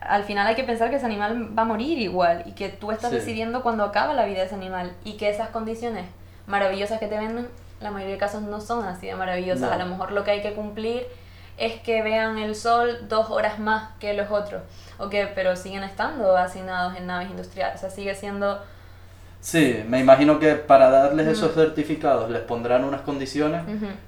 [0.00, 2.90] al final hay que pensar que ese animal va a morir igual y que tú
[2.92, 3.16] estás Sí.
[3.16, 6.06] decidiendo cuándo acaba la vida de ese animal y que esas condiciones
[6.46, 7.48] maravillosas que te venden,
[7.80, 9.68] la mayoría de casos no son así de maravillosas.
[9.68, 9.72] No.
[9.72, 11.06] A lo mejor lo que hay que cumplir
[11.58, 14.62] es que vean el sol dos horas más que los otros,
[14.98, 18.62] o que, pero siguen estando asignados en naves industriales, o sea, sigue siendo
[19.40, 21.30] Sí, me imagino que para darles Mm.
[21.30, 23.62] esos certificados les pondrán unas condiciones,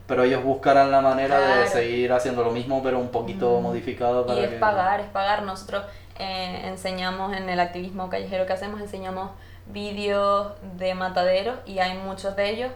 [0.06, 3.62] pero ellos buscarán la manera de seguir haciendo lo mismo, pero un poquito Mm.
[3.62, 4.56] modificado para Y es que...
[4.56, 5.42] pagar, es pagar.
[5.44, 5.84] Nosotros
[6.18, 9.30] eh, enseñamos en el activismo callejero que hacemos, enseñamos
[9.66, 12.70] vídeos de mataderos y hay muchos de ellos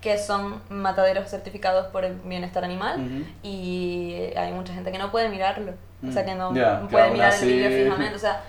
[0.00, 5.28] que son mataderos certificados por el bienestar animal y hay mucha gente que no puede
[5.28, 5.72] mirarlo,
[6.08, 6.50] o sea que no
[6.90, 8.40] puede mirar así- el vídeo fijamente, o sea,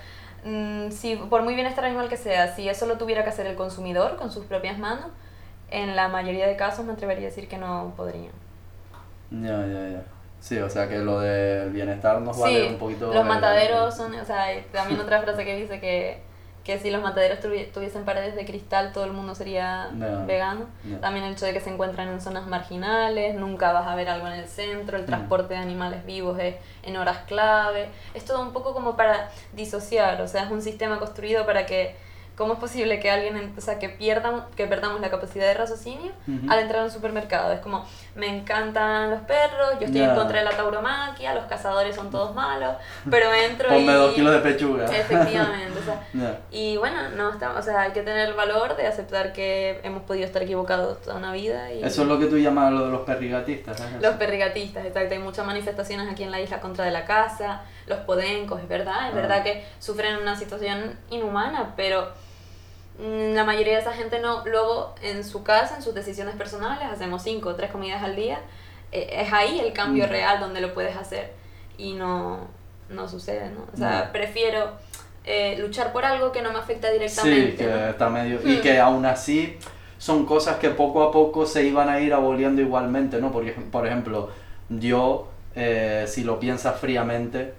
[0.44, 3.56] mm, si por muy bienestar animal que sea, si eso lo tuviera que hacer el
[3.56, 5.06] consumidor con sus propias manos,
[5.70, 8.32] en la mayoría de casos me atrevería a decir que no podrían.
[9.30, 10.02] Ya, ya, ya.
[10.40, 13.12] Sí, o sea que lo del bienestar nos vale Sí, un poquito...
[13.12, 16.22] los mataderos son, o sea, hay también otra frase que dice que,
[16.68, 20.26] que si los mataderos tuvi- tuviesen paredes de cristal todo el mundo sería No.
[20.26, 20.66] vegano.
[20.84, 20.98] No.
[20.98, 24.26] También el hecho de que se encuentran en zonas marginales, nunca vas a ver algo
[24.26, 25.06] en el centro, el Mm.
[25.06, 27.88] transporte de animales vivos es en horas clave.
[28.12, 31.96] Es todo un poco como para disociar, o sea, es un sistema construido para que
[32.38, 35.54] ¿Cómo es posible que alguien, en- o sea, que pierdan, que perdamos la capacidad de
[35.54, 36.48] raciocinio Ujú.
[36.50, 37.52] al entrar a un supermercado?
[37.52, 40.10] Es como, me encantan los perros, yo estoy Ya.
[40.10, 42.76] en contra de la tauromaquia, los cazadores son todos malos,
[43.10, 43.94] pero entro Ponme y...
[43.96, 44.84] dos kilos de pechuga.
[44.84, 46.38] Efectivamente, o sea, Ya.
[46.52, 50.04] y bueno, no estamos, o sea, hay que tener el valor de aceptar que hemos
[50.04, 52.92] podido estar equivocados toda una vida y Eso es lo que tú llamas lo de
[52.92, 56.92] los perrigatistas, ¿es los perrigatistas, exacto, hay muchas manifestaciones aquí en la isla contra de
[56.92, 59.16] la caza, los podencos, es verdad, es Ah.
[59.16, 62.12] verdad que sufren una situación inhumana, pero
[62.98, 67.22] la mayoría de esa gente no, luego en su casa, en sus decisiones personales, hacemos
[67.22, 68.40] cinco o tres comidas al día,
[68.90, 70.10] eh, es ahí el cambio Mm.
[70.10, 71.32] real donde lo puedes hacer
[71.76, 72.48] y no,
[72.88, 73.66] no sucede, ¿no?
[73.72, 74.12] O sea, No.
[74.12, 74.72] prefiero
[75.30, 77.50] eh, luchar por algo que no me afecta directamente.
[77.50, 77.88] Sí, que ¿no?
[77.90, 78.40] está medio...
[78.44, 78.60] Y Hmm.
[78.62, 79.58] que aún así
[79.98, 83.30] son cosas que poco a poco se iban a ir aboliendo igualmente, ¿no?
[83.30, 84.30] Porque, por ejemplo,
[84.70, 87.52] yo, eh, si lo piensas fríamente,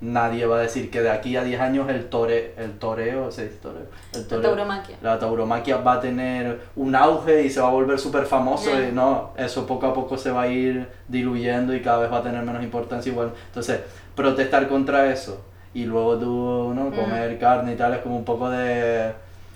[0.00, 3.44] nadie va a decir que de aquí a 10 años el, tore, el toreo, ¿se
[3.44, 3.82] dice toreo?
[4.14, 4.96] El La toreo- tauromaquia.
[5.02, 8.92] la tauromaquia va a tener un auge y se va a volver súper famoso y
[8.92, 12.22] no, eso poco a poco se va a ir diluyendo y cada vez va a
[12.22, 13.32] tener menos importancia igual.
[13.48, 13.80] Entonces,
[14.14, 16.84] protestar contra eso y luego tú, ¿no?
[16.90, 16.94] Mm.
[16.94, 19.12] Comer carne y tal es como un poco de...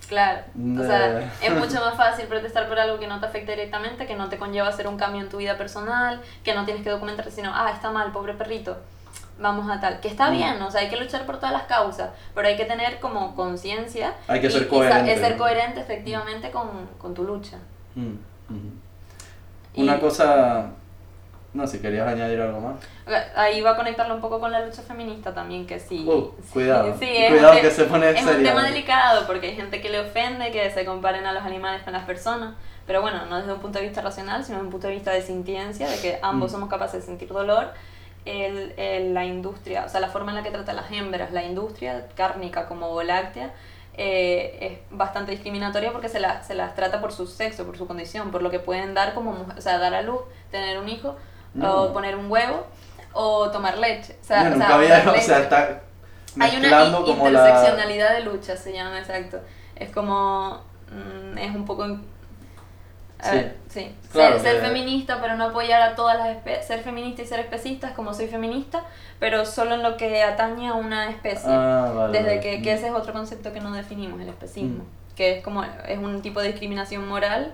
[0.07, 0.41] Claro,
[0.79, 4.15] o sea, es mucho más fácil protestar por algo que no te afecta directamente, que
[4.15, 7.31] no te conlleva hacer un cambio en tu vida personal, que no tienes que documentarte,
[7.31, 8.77] sino, ah, está mal, pobre perrito,
[9.39, 9.99] vamos a tal.
[9.99, 12.65] Que está bien, o sea, hay que luchar por todas las causas, pero hay que
[12.65, 14.13] tener como conciencia.
[14.27, 15.13] Hay que y- ser coherente.
[15.13, 16.67] es ser coherente efectivamente con,
[16.97, 17.57] con tu lucha.
[17.95, 18.13] Mm.
[19.73, 20.67] Y- Una cosa...
[21.53, 22.75] No, si querías añadir algo más.
[23.33, 26.05] Ahí va a conectarlo un poco con la lucha feminista también, que sí.
[26.05, 26.93] Uh, sí, cuidado.
[26.99, 29.89] sí, es Cuidado un que se pone Es un tema delicado porque hay gente que
[29.89, 33.53] le ofende que se comparen a los animales con las personas, pero bueno, no desde
[33.53, 36.19] un punto de vista racional, sino desde un punto de vista de sintiencia, de que
[36.21, 36.55] ambos Mm.
[36.55, 37.69] somos capaces de sentir dolor.
[38.25, 41.31] El, el- la industria, o sea, la forma en la que trata a las hembras,
[41.31, 43.53] la industria cárnica como láctea,
[43.97, 47.87] eh, es bastante discriminatoria porque se, la- se las trata por su sexo, por su
[47.87, 50.89] condición, por lo que pueden dar como mujer, o sea, dar a luz, tener un
[50.89, 51.15] hijo,
[51.53, 51.83] No.
[51.83, 52.65] o poner un huevo,
[53.13, 54.17] o tomar leche.
[54.21, 54.89] O sea, Yo o nunca sea, había...
[54.89, 55.43] dar O sea, leche.
[55.43, 55.81] está
[56.39, 57.47] Hay una como la...
[57.47, 59.39] interseccionalidad de lucha, se llama, exacto.
[59.75, 60.61] Es como.
[60.91, 61.85] mm, es un poco.
[63.19, 63.35] A Sí.
[63.37, 63.95] ver, sí.
[64.11, 66.65] Claro ser, ser que- feminista, pero no apoyar a todas las especies.
[66.67, 68.83] Ser feminista y ser especista es como soy feminista,
[69.19, 71.49] pero solo en lo que atañe a una especie.
[71.51, 72.39] Ah, vale, Desde vale.
[72.41, 72.61] que, Mm.
[72.63, 74.83] que ese es otro concepto que no definimos, el especismo.
[74.83, 75.15] Mm.
[75.15, 75.63] Que es como.
[75.63, 77.53] Es un tipo de discriminación moral,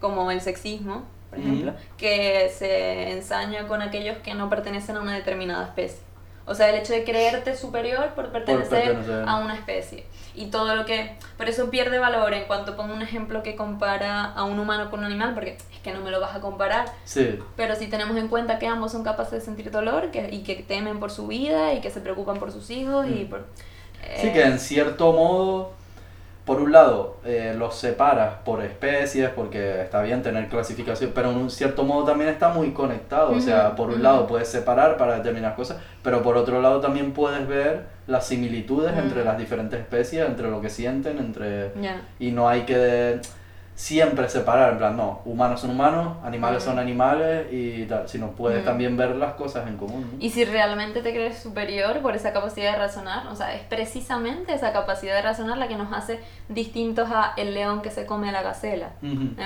[0.00, 1.42] como el sexismo, por Mm.
[1.42, 6.00] ejemplo, que se ensaña con aquellos que no pertenecen a una determinada especie.
[6.48, 9.24] O sea, el hecho de creerte superior por pertenecer, pertenecer.
[9.28, 10.04] a una especie.
[10.36, 11.16] Y todo lo que...
[11.38, 15.00] Por eso pierde valor en cuanto pongo un ejemplo que compara a un humano con
[15.00, 16.86] un animal, porque es que no me lo vas a comparar.
[17.04, 17.38] Sí.
[17.56, 20.56] Pero si tenemos en cuenta que ambos son capaces de sentir dolor que, y que
[20.56, 23.28] temen por su vida y que se preocupan por sus hijos y Mm.
[23.30, 23.46] por...
[24.16, 25.72] Sí, eh, que en cierto modo,
[26.44, 31.38] por un lado, eh, los separas por especies, porque está bien tener clasificación, pero en
[31.38, 33.32] un cierto modo también está muy conectado.
[33.32, 34.02] O sea, por un ujú.
[34.02, 38.94] lado puedes separar para determinadas cosas, pero por otro lado también puedes ver las similitudes
[38.94, 38.98] Mm.
[38.98, 41.72] entre las diferentes especies, entre lo que sienten, entre...
[42.20, 43.20] Y no hay que
[43.76, 48.64] siempre separar, en plan, no, humanos son humanos, animales son animales y tal, sino puedes
[48.64, 50.08] también ver las cosas en común.
[50.12, 50.16] ¿no?
[50.18, 54.54] Y si realmente te crees superior por esa capacidad de razonar, o sea, es precisamente
[54.54, 58.30] esa capacidad de razonar la que nos hace distintos a el león que se come
[58.30, 58.92] a la gacela.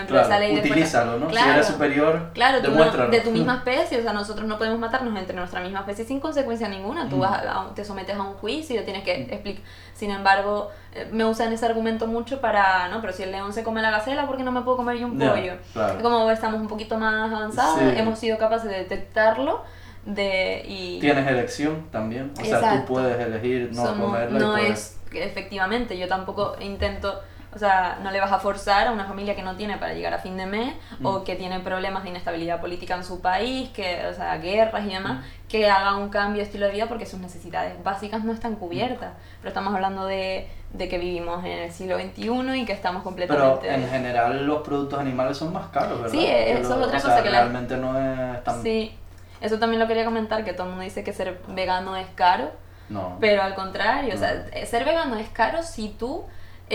[0.07, 1.27] Claro, ley fuerza- utilízalo, ¿no?
[1.27, 1.47] Claro.
[1.47, 2.77] Si eres superior, Claro, tú no-
[3.11, 6.21] de tu misma especie, o sea, nosotros no podemos matarnos entre nuestra misma especie sin
[6.21, 7.09] consecuencia ninguna.
[7.09, 9.65] Tú vas a- te sometes a un juicio, tienes que explicar.
[10.01, 13.63] Sin embargo, eh, me usan ese argumento mucho para, no, pero si el león se
[13.63, 15.53] come la gacela, ¿por qué no me puedo comer yo un pollo?
[15.75, 16.01] claro.
[16.01, 17.85] Como estamos un poquito más avanzados, Sí.
[17.99, 19.63] hemos sido capaces de detectarlo
[20.07, 24.53] de, y Tienes elección también, o sea, tú puedes elegir no somos- comerla y no
[24.53, 27.21] puedes- es efectivamente yo tampoco intento
[27.55, 30.15] o sea no le vas a forzar a una familia que no tiene para llegar
[30.15, 31.07] a fin de mes Mm.
[31.07, 34.91] o que tiene problemas de inestabilidad política en su país que o sea guerras y
[34.93, 35.49] demás Mm.
[35.49, 39.11] que haga un cambio de estilo de vida porque sus necesidades básicas no están cubiertas
[39.41, 43.05] pero estamos hablando de, de que vivimos en el siglo XXI y que estamos Pero
[43.05, 46.13] completamente en general los productos animales son más caros, ¿verdad?
[46.13, 48.63] Sí, eso es otra o cosa sea, que la- realmente no es tan...
[48.63, 48.97] sí
[49.41, 52.51] eso también lo quería comentar que todo el mundo dice que ser vegano es caro
[52.91, 53.17] No.
[53.21, 54.67] Pero al contrario, o sea, No.
[54.67, 56.25] ser vegano es caro si tú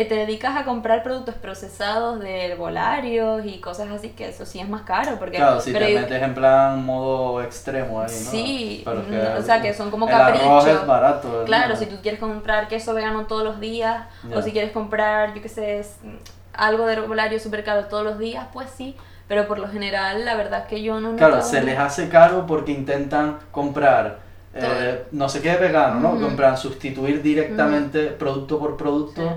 [0.04, 4.68] te dedicas a comprar productos procesados de herbolarios y cosas así, que eso sí es
[4.68, 5.18] más caro.
[5.18, 8.32] Porque, Claro, si pero te metes en plan modo extremo ahí, ¿no?
[8.32, 10.68] Sí, Pero es mm, o sea, que son como caprichos.
[10.68, 11.44] es barato.
[11.46, 11.76] Claro, ¿no?
[11.80, 14.38] si tú quieres comprar queso vegano todos los días, Ya.
[14.38, 16.10] o si quieres comprar, yo qué sé, mm,
[16.56, 18.98] algo de herbolario súper caro todos los días, pues sí.
[19.30, 22.46] Pero por lo general, la verdad es que yo no Claro, se les hace caro
[22.46, 24.20] porque intentan comprar
[24.58, 26.10] eh, no sé qué vegano, ¿no?
[26.12, 26.22] Ujú.
[26.28, 29.28] Compran sustituir directamente producto por producto Sí.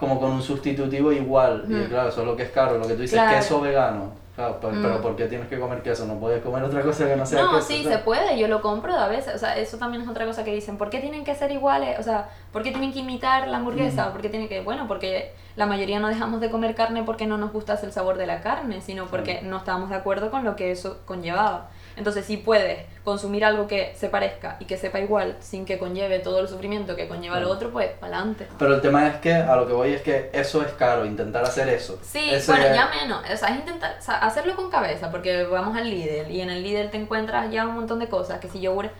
[0.00, 1.64] Como con un sustitutivo igual.
[1.68, 2.78] Y claro, eso es lo que es caro.
[2.78, 3.36] Lo que tú dices, Claro.
[3.36, 4.18] queso vegano.
[4.34, 4.82] Claro, pero, Mm.
[4.82, 6.06] pero ¿por qué tienes que comer queso?
[6.06, 7.66] No puedes comer otra cosa que no sea No, queso.
[7.68, 7.98] sí, ¿sabes?
[7.98, 10.54] se puede, yo lo compro a veces, o sea, eso también es otra cosa que
[10.54, 11.98] dicen, ¿por qué tienen que ser iguales?
[11.98, 14.04] O sea, ¿por qué tienen que imitar la hamburguesa?
[14.04, 14.12] Ujú.
[14.12, 17.36] ¿Por qué tienen que, bueno, porque la mayoría no dejamos de comer carne porque no
[17.36, 20.56] nos gusta el sabor de la carne, sino porque no estábamos de acuerdo con lo
[20.56, 21.68] que eso conllevaba.
[21.96, 26.18] Entonces, si puedes consumir algo que se parezca y que sepa igual sin que conlleve
[26.20, 27.54] todo el sufrimiento que conlleva lo Claro.
[27.56, 28.46] otro, pues, para adelante.
[28.58, 31.42] Pero el tema es que a lo que voy es que eso es caro, intentar
[31.44, 31.98] hacer eso.
[32.02, 33.22] Sí, Ese- bueno, ya menos.
[33.32, 36.50] O sea, es intentar o sea, hacerlo con cabeza, porque vamos al líder y en
[36.50, 38.90] el líder te encuentras ya un montón de cosas, que si yogur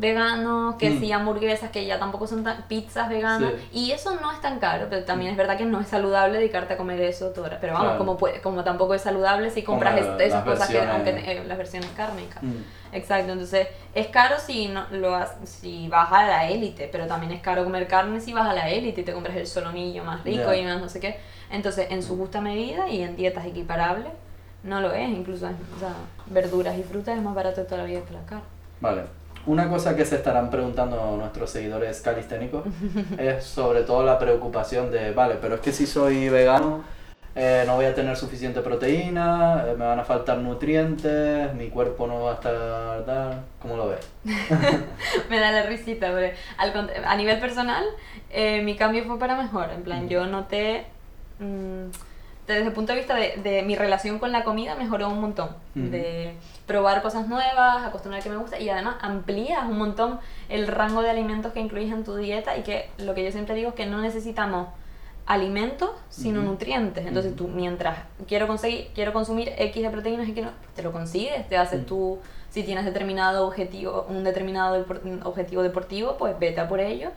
[0.00, 1.00] veganos, que Mm.
[1.00, 3.68] sí hamburguesas, que ya tampoco son tan, pizzas veganas, Sí.
[3.80, 6.74] y eso no es tan caro, pero también es verdad que no es saludable dedicarte
[6.74, 7.98] a comer eso todo, pero vamos, Claro.
[7.98, 11.58] como, puede, como tampoco es saludable si compras es- esas cosas que, aunque eh, las
[11.58, 12.42] versiones cárnicas.
[12.42, 12.62] Mm.
[12.92, 17.40] Exacto, entonces es caro si no lo si vas a la élite, pero también es
[17.40, 20.52] caro comer carne si vas a la élite y te compras el solomillo más rico
[20.52, 21.20] y más no sé qué.
[21.52, 24.12] Entonces, en su justa medida y en dietas equiparables,
[24.64, 25.94] no lo es, incluso o sea,
[26.26, 28.44] verduras y frutas es más barato toda la vida que la carne.
[28.80, 29.02] Vale.
[29.46, 32.64] Una cosa que se estarán preguntando nuestros seguidores calisténicos
[33.18, 36.84] es sobre todo la preocupación de, vale, pero es que si soy vegano
[37.36, 42.08] eh, no voy a tener suficiente proteína, eh, me van a faltar nutrientes, mi cuerpo
[42.08, 43.44] no va a estar tal.
[43.60, 44.06] ¿Cómo lo ves?
[45.30, 47.84] Me da la risita, pero al a nivel personal,
[48.30, 49.70] eh, mi cambio fue para mejor.
[49.70, 50.86] En plan, yo noté,
[51.38, 51.90] mm,
[52.48, 55.50] desde el punto de vista de, de mi relación con la comida, mejoró un montón.
[55.74, 56.34] De
[56.70, 61.02] probar cosas nuevas, acostumbrar a que me gusta y además amplías un montón el rango
[61.02, 63.74] de alimentos que incluyes en tu dieta y que lo que yo siempre digo es
[63.74, 64.68] que no necesitamos
[65.26, 67.04] alimentos sino nutrientes.
[67.04, 70.82] Entonces tú mientras quiero conseguir quiero consumir x de proteínas y que no pues te
[70.84, 74.86] lo consigues te haces tú si tienes determinado objetivo un determinado
[75.24, 77.10] objetivo deportivo pues vete a por ello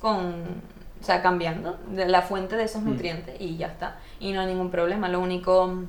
[0.00, 0.62] con
[0.98, 3.98] o sea cambiando de la fuente de esos nutrientes y ya está.
[4.18, 5.10] Y no hay ningún problema.
[5.10, 5.84] Lo único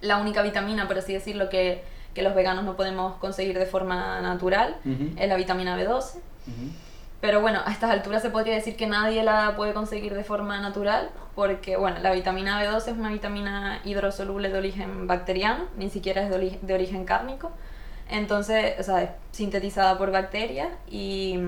[0.00, 1.82] la única vitamina por así decirlo que,
[2.14, 4.76] que los veganos no podemos conseguir de forma natural
[5.16, 6.70] es la vitamina B12 Ujú.
[7.20, 10.58] pero bueno, a estas alturas se podría decir que nadie la puede conseguir de forma
[10.60, 16.22] natural, porque bueno, la vitamina B12 es una vitamina hidrosoluble de origen bacteriano, ni siquiera
[16.22, 17.50] es de, ori- de origen cárnico.
[18.08, 21.38] Entonces, o sea, es sintetizada por bacterias y,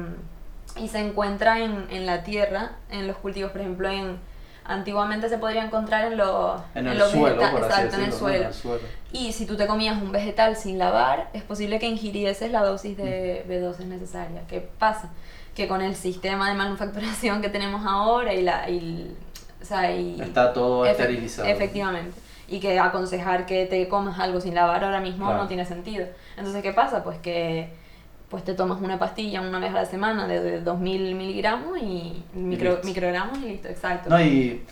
[0.77, 4.19] y se encuentra en, en la tierra, en los cultivos, por ejemplo, en
[4.65, 8.37] antiguamente se podría encontrar en los, En el los suelo, exacto, en el suelo.
[8.43, 8.83] En el suelo.
[9.13, 12.97] Y si tú te comías un vegetal sin lavar, es posible que ingirieses la dosis
[12.97, 14.43] de B12 necesaria.
[14.49, 15.11] ¿Qué pasa?
[15.55, 18.69] Que con el sistema de manufacturación que tenemos ahora y la...
[18.71, 19.15] Y,
[19.61, 21.49] o sea, y Está todo efe- esterilizado.
[21.49, 22.19] Efectivamente.
[22.49, 25.43] Y que aconsejar que te comas algo sin lavar ahora mismo Claro.
[25.43, 26.07] no tiene sentido.
[26.37, 27.03] Entonces, ¿qué pasa?
[27.05, 27.73] Pues que
[28.33, 32.25] pues te tomas una pastilla una vez a la semana de, de 2000 miligramos y
[32.33, 34.09] micro, microgramos y listo, exacto.
[34.09, 34.63] No, y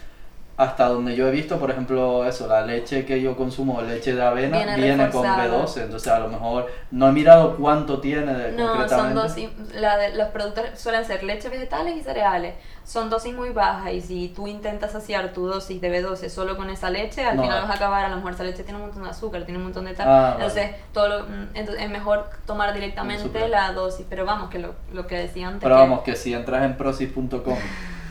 [0.62, 4.22] hasta donde yo he visto, por ejemplo, eso, la leche que yo consumo, leche de
[4.22, 5.46] avena, Viene viene, con reforzada.
[5.66, 9.14] B12, entonces a lo mejor no he mirado cuánto tiene de, No, son concretamente.
[9.20, 12.56] dosis, la de, los productos suelen ser leche vegetales y cereales.
[12.84, 16.68] Son dosis muy bajas y si tú intentas saciar tu dosis de B12 solo con
[16.68, 17.42] esa leche, al No.
[17.44, 19.58] final vas a acabar, a lo mejor esa leche tiene un montón de azúcar, tiene
[19.58, 20.08] un montón de tal.
[20.08, 20.34] Ah, vale.
[20.34, 24.04] entonces, todo lo- mm, entonces es mejor tomar directamente la dosis.
[24.10, 25.62] Pero vamos, que lo, lo que decía antes.
[25.62, 27.56] Pero que- vamos, que si entras en prosis.com,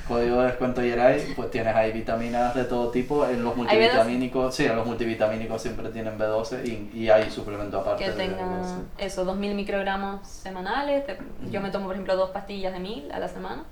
[0.09, 3.25] código de descuento Yeray, pues tienes ahí vitaminas de todo tipo.
[3.25, 3.57] En los ¿Hay B12?
[3.57, 8.17] multivitamínicos, sí, en los multivitamínicos siempre tienen B12 y, y hay suplemento aparte que de
[8.17, 8.81] tenga B12.
[8.97, 11.05] eso, 2000 microgramos semanales.
[11.49, 13.63] Yo me tomo, por ejemplo, dos pastillas de 1000 a la semana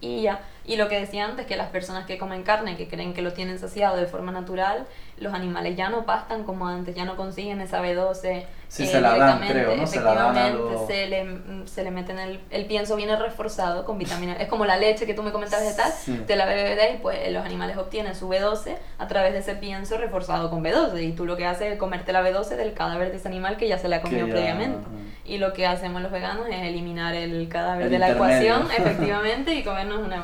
[0.00, 0.40] y ya.
[0.70, 3.32] Y lo que decía antes, que las personas que comen carne, que creen que lo
[3.32, 4.86] tienen saciado de forma natural,
[5.18, 8.44] los animales ya no pastan como antes, ya no consiguen esa B12.
[8.68, 9.84] Sí, eh, se la dan, creo, ¿no?
[9.84, 12.94] Se la dan a Efectivamente, los- se le, mm, se le meten el, el pienso
[12.94, 16.22] viene reforzado con vitamina Es como la leche que tú me comentabas de tal, Sí.
[16.24, 19.98] te la bebes ahí, pues los animales obtienen su B12 a través de ese pienso
[19.98, 21.02] reforzado con B12.
[21.02, 23.66] Y tú lo que haces es comerte la B12 del cadáver de ese animal que
[23.66, 24.78] ya se la ha comido ya, previamente.
[24.78, 25.00] ujú.
[25.24, 29.54] Y lo que hacemos los veganos es eliminar el cadáver El de la ecuación, efectivamente,
[29.54, 30.16] y comernos una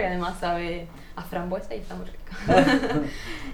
[0.00, 2.36] que además sabe a frambuesa y está muy rica.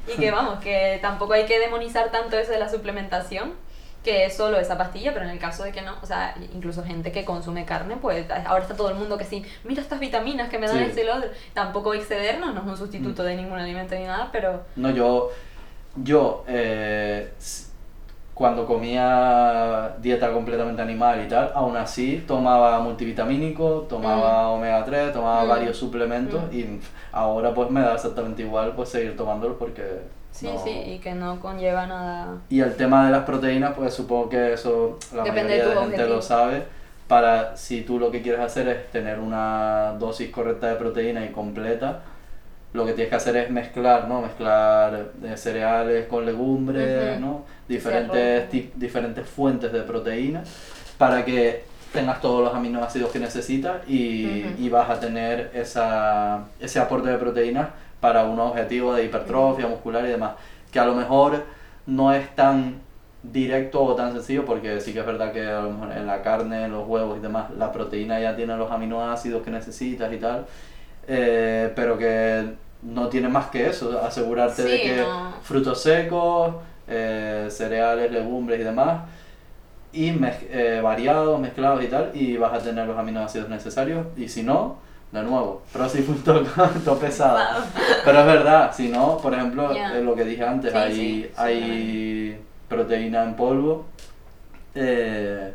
[0.14, 3.52] y que vamos, que tampoco hay que demonizar tanto eso de la suplementación,
[4.02, 6.82] que es solo esa pastilla, pero en el caso de que no, o sea, incluso
[6.82, 10.48] gente que consume carne, pues ahora está todo el mundo que sí, mira estas vitaminas
[10.48, 10.84] que me dan Sí.
[10.84, 11.30] esto y lo otro.
[11.52, 15.30] Tampoco excedernos, no es un sustituto de ningún alimento ni nada, pero No, yo,
[15.96, 17.30] yo eh,
[18.40, 25.44] cuando comía dieta completamente animal y tal, aún así tomaba multivitamínico, tomaba omega 3, tomaba
[25.44, 25.48] Mm.
[25.48, 26.54] varios suplementos Mm.
[26.56, 26.80] y
[27.12, 29.82] ahora pues me da exactamente igual pues seguir tomándolos porque...
[30.30, 32.38] sí, no- sí, y que no conlleva nada.
[32.48, 35.80] Y el tema de las proteínas, pues supongo que eso la Depende mayoría de, tu
[35.80, 36.16] gente objetivo.
[36.16, 36.62] lo sabe.
[37.08, 41.28] Para si tú lo que quieres hacer es tener una dosis correcta de proteína y
[41.28, 42.00] completa,
[42.72, 44.22] lo que tienes que hacer es mezclar, ¿no?
[44.22, 47.18] Mezclar eh, cereales con legumbres.
[47.20, 47.44] ¿no?
[47.68, 50.42] Diferentes, diferentes fuentes de proteína
[50.98, 56.78] para que tengas todos los aminoácidos que necesitas y, y vas a tener esa, ese
[56.78, 57.68] aporte de proteínas
[58.00, 60.32] para un objetivo de hipertrofia muscular y demás.
[60.70, 61.44] Que a lo mejor
[61.86, 62.80] no es tan
[63.22, 66.22] directo o tan sencillo porque sí que es verdad que a lo mejor en la
[66.22, 70.16] carne, en los huevos y demás, la proteína ya tiene los aminoácidos que necesitas y
[70.16, 70.46] tal,
[71.08, 72.44] eh, pero que
[72.82, 75.34] no tiene más que eso, asegurarte de que no.
[75.42, 76.54] frutos secos,
[76.88, 79.02] eh, cereales, legumbres y demás,
[79.92, 84.28] y mez- eh, variados, mezclados y tal, y vas a tener los aminoácidos necesarios, y
[84.28, 84.78] si no,
[85.12, 85.62] de nuevo,
[86.84, 87.36] todo pesado.
[87.38, 87.64] Wow.
[88.04, 89.96] Pero es verdad, si no, por ejemplo, Ya.
[89.98, 93.86] eh, lo que dije antes, Sí, hay, sí, hay proteína en polvo
[94.74, 95.52] eh,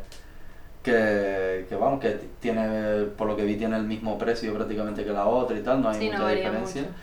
[0.86, 5.10] que, que, vamos, que tiene, por lo que vi, tiene el mismo precio prácticamente que
[5.12, 6.82] la otra y tal, no hay Sí, no mucha varía diferencia.
[6.82, 6.94] mucho.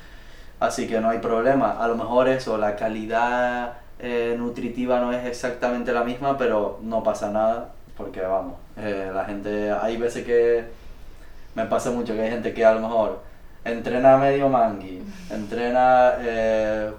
[0.59, 1.71] Así que no hay problema.
[1.84, 7.03] A lo mejor eso, la calidad eh, nutritiva no es exactamente la misma, pero no
[7.03, 10.63] pasa nada, porque vamos, eh, la gente, hay veces que
[11.55, 13.19] me pasa mucho que hay gente que a lo mejor
[13.65, 16.91] entrena medio mangui, entrena eh,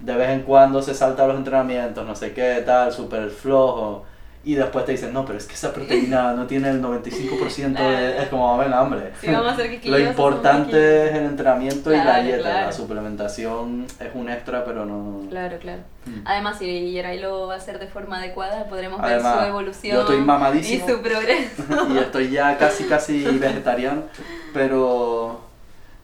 [0.00, 4.04] de vez en cuando se salta los entrenamientos, no sé qué, tal, súper flojo.
[4.46, 8.22] Y después te dicen, no, pero es que esa proteína no tiene el 95% de...
[8.22, 9.10] Es como, ven, hambre.
[9.20, 12.42] Si vamos a ser Lo importante es el entrenamiento y la dieta.
[12.42, 12.66] claro.
[12.66, 15.28] La suplementación es un extra, pero no...
[15.30, 15.80] Claro, claro.
[16.04, 16.20] Mm.
[16.24, 19.96] Además, si Yeray lo va a hacer de forma adecuada, podremos Además, ver su evolución
[19.96, 20.84] yo estoy mamadísimo.
[20.86, 21.64] y su progreso.
[21.92, 24.04] y estoy ya casi casi vegetariano,
[24.54, 25.40] pero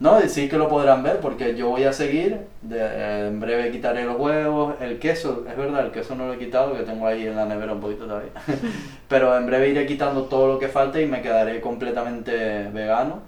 [0.03, 3.70] no, sí que lo podrán ver porque yo voy a seguir, de- eh, en breve
[3.70, 7.07] quitaré los huevos, el queso, es verdad, el queso no lo he quitado, que tengo
[7.07, 8.30] ahí en la nevera un poquito todavía,
[9.09, 13.20] pero en breve iré quitando todo lo que falte y me quedaré completamente vegano.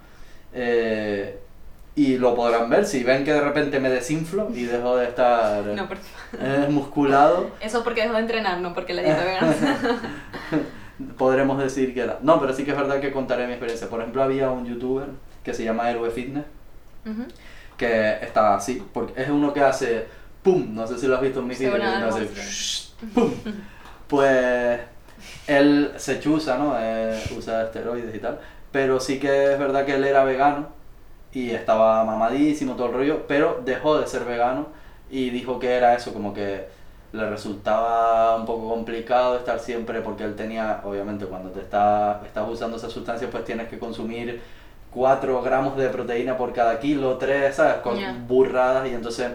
[0.53, 1.39] eh,
[1.97, 5.65] y lo podrán ver, si ven que de repente me desinflo y dejo de estar
[5.65, 5.99] No, por-
[6.41, 9.55] eh, musculado, Eso porque dejo de entrenar, no porque la dieta vegana.
[11.19, 12.15] podremos decir que no.
[12.23, 13.89] No, pero sí que es verdad que contaré mi experiencia.
[13.89, 15.07] Por ejemplo, había un youtuber
[15.45, 16.45] que se llama Héroe Fitness,
[17.77, 20.07] Que está así, porque es uno que hace
[20.43, 20.75] ¡pum!
[20.75, 22.29] No sé si lo has visto en mis que hace
[23.15, 23.33] ¡pum!
[24.09, 24.81] Pues
[25.47, 26.77] él se chusa, ¿no?
[26.79, 28.39] Eh, usa esteroides y tal,
[28.71, 30.69] pero sí que es verdad que él era vegano
[31.33, 34.69] y estaba mamadísimo, todo el rollo, pero dejó de ser vegano
[35.11, 36.67] y dijo que era eso, como que
[37.13, 42.49] le resultaba un poco complicado estar siempre porque él tenía, obviamente cuando te está, estás
[42.49, 44.43] usando esa sustancia pues tienes que consumir
[44.95, 47.75] 4 gramos de proteína por cada kilo, 3, ¿sabes?
[47.83, 49.33] Con burradas y entonces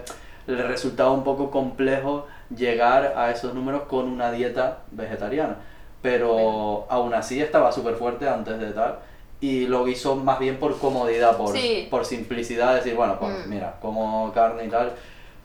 [0.47, 5.57] le resultaba un poco complejo llegar a esos números con una dieta vegetariana.
[6.01, 6.85] Pero Bueno.
[6.89, 8.99] aún así estaba súper fuerte antes de tal
[9.41, 11.87] y lo hizo más bien por comodidad, por, Sí.
[11.91, 13.49] por simplicidad, decir, bueno, pues Mm.
[13.49, 14.93] mira, como carne y tal,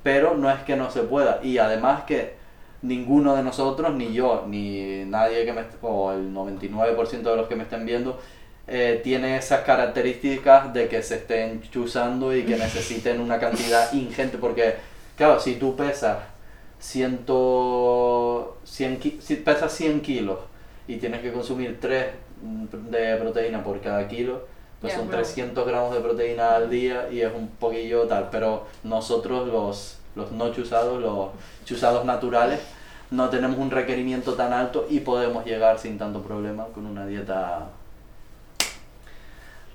[0.02, 1.40] pero no es que no se pueda.
[1.42, 2.36] Y además que
[2.82, 7.56] ninguno de nosotros, ni yo, ni nadie que me, o el 99% de los que
[7.56, 8.18] me estén viendo,
[8.66, 14.38] eh, tiene esas características de que se estén chuzando y que necesiten una cantidad ingente,
[14.38, 14.74] porque,
[15.16, 16.18] claro, si tú pesas
[16.78, 17.24] 100,
[18.64, 20.38] 100 ki- si pesas 100 kilos
[20.88, 22.06] y tienes que consumir 3
[22.90, 24.46] de proteína por cada kilo,
[24.80, 25.22] pues son claro.
[25.22, 30.32] 300 gramos de proteína al día y es un poquillo tal, pero nosotros los, los
[30.32, 31.30] no chuzados, los
[31.64, 32.60] chuzados naturales,
[33.10, 37.68] no tenemos un requerimiento tan alto y podemos llegar sin tanto problema con una dieta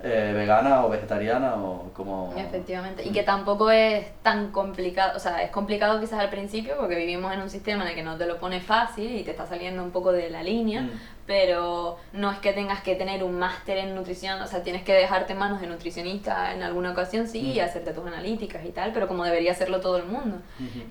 [0.01, 2.33] eh, vegana o vegetariana o como...
[2.37, 3.03] Efectivamente.
[3.05, 7.33] Y que tampoco es tan complicado, o sea, es complicado quizás al principio porque vivimos
[7.33, 9.83] en un sistema en el que no te lo pone fácil y te está saliendo
[9.83, 10.91] un poco de la línea, Mm.
[11.27, 14.93] pero no es que tengas que tener un máster en nutrición, o sea, tienes que
[14.93, 17.63] dejarte en manos de nutricionista en alguna ocasión, sí, y Mm.
[17.65, 20.37] hacerte tus analíticas y tal, pero como debería hacerlo todo el mundo.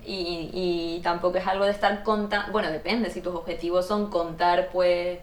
[0.05, 4.69] Y, y tampoco es algo de estar contando, bueno, depende, si tus objetivos son contar
[4.71, 5.17] pues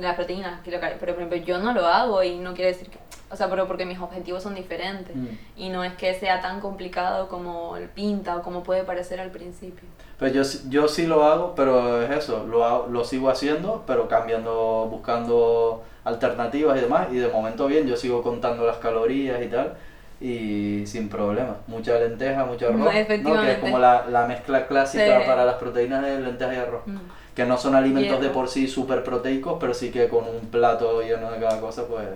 [0.00, 2.98] las proteínas, pero por ejemplo yo no lo hago y no quiere decir que,
[3.32, 5.26] o sea, pero porque mis objetivos son diferentes Mm.
[5.56, 9.30] y no es que sea tan complicado como el pinta o como puede parecer al
[9.30, 9.88] principio.
[10.18, 13.82] Pues yo, sí- yo sí lo hago, pero es eso, lo, hago- lo sigo haciendo,
[13.86, 19.42] pero cambiando, buscando alternativas y demás, y de momento bien, yo sigo contando las calorías
[19.42, 19.74] y tal,
[20.20, 21.56] y sin problema.
[21.66, 22.90] Mucha lenteja, mucho arroz, ¿no?
[22.90, 25.26] que es como la, la mezcla clásica Sí.
[25.26, 26.82] para las proteínas de lentejas y arroz.
[26.86, 26.96] Mm.
[27.34, 28.34] Que no son alimentos de Hierro.
[28.34, 32.06] por sí súper proteicos, pero sí que con un plato lleno de cada cosa, pues,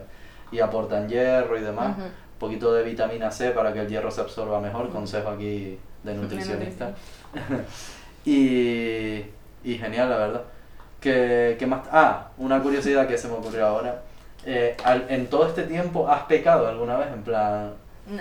[0.53, 1.97] y aportan hierro y demás.
[1.99, 6.14] Un poquito de vitamina C para que el hierro se absorba mejor, consejo aquí de
[6.14, 6.90] nutricionista.
[8.24, 9.24] y,
[9.64, 10.42] y genial, la verdad.
[11.01, 11.82] ¿Qué, qué más?
[11.92, 14.03] Ah, una curiosidad que se me ocurrió ahora.
[14.44, 17.09] Eh, al- ¿En todo este tiempo has pecado alguna vez?
[17.12, 17.72] En plan,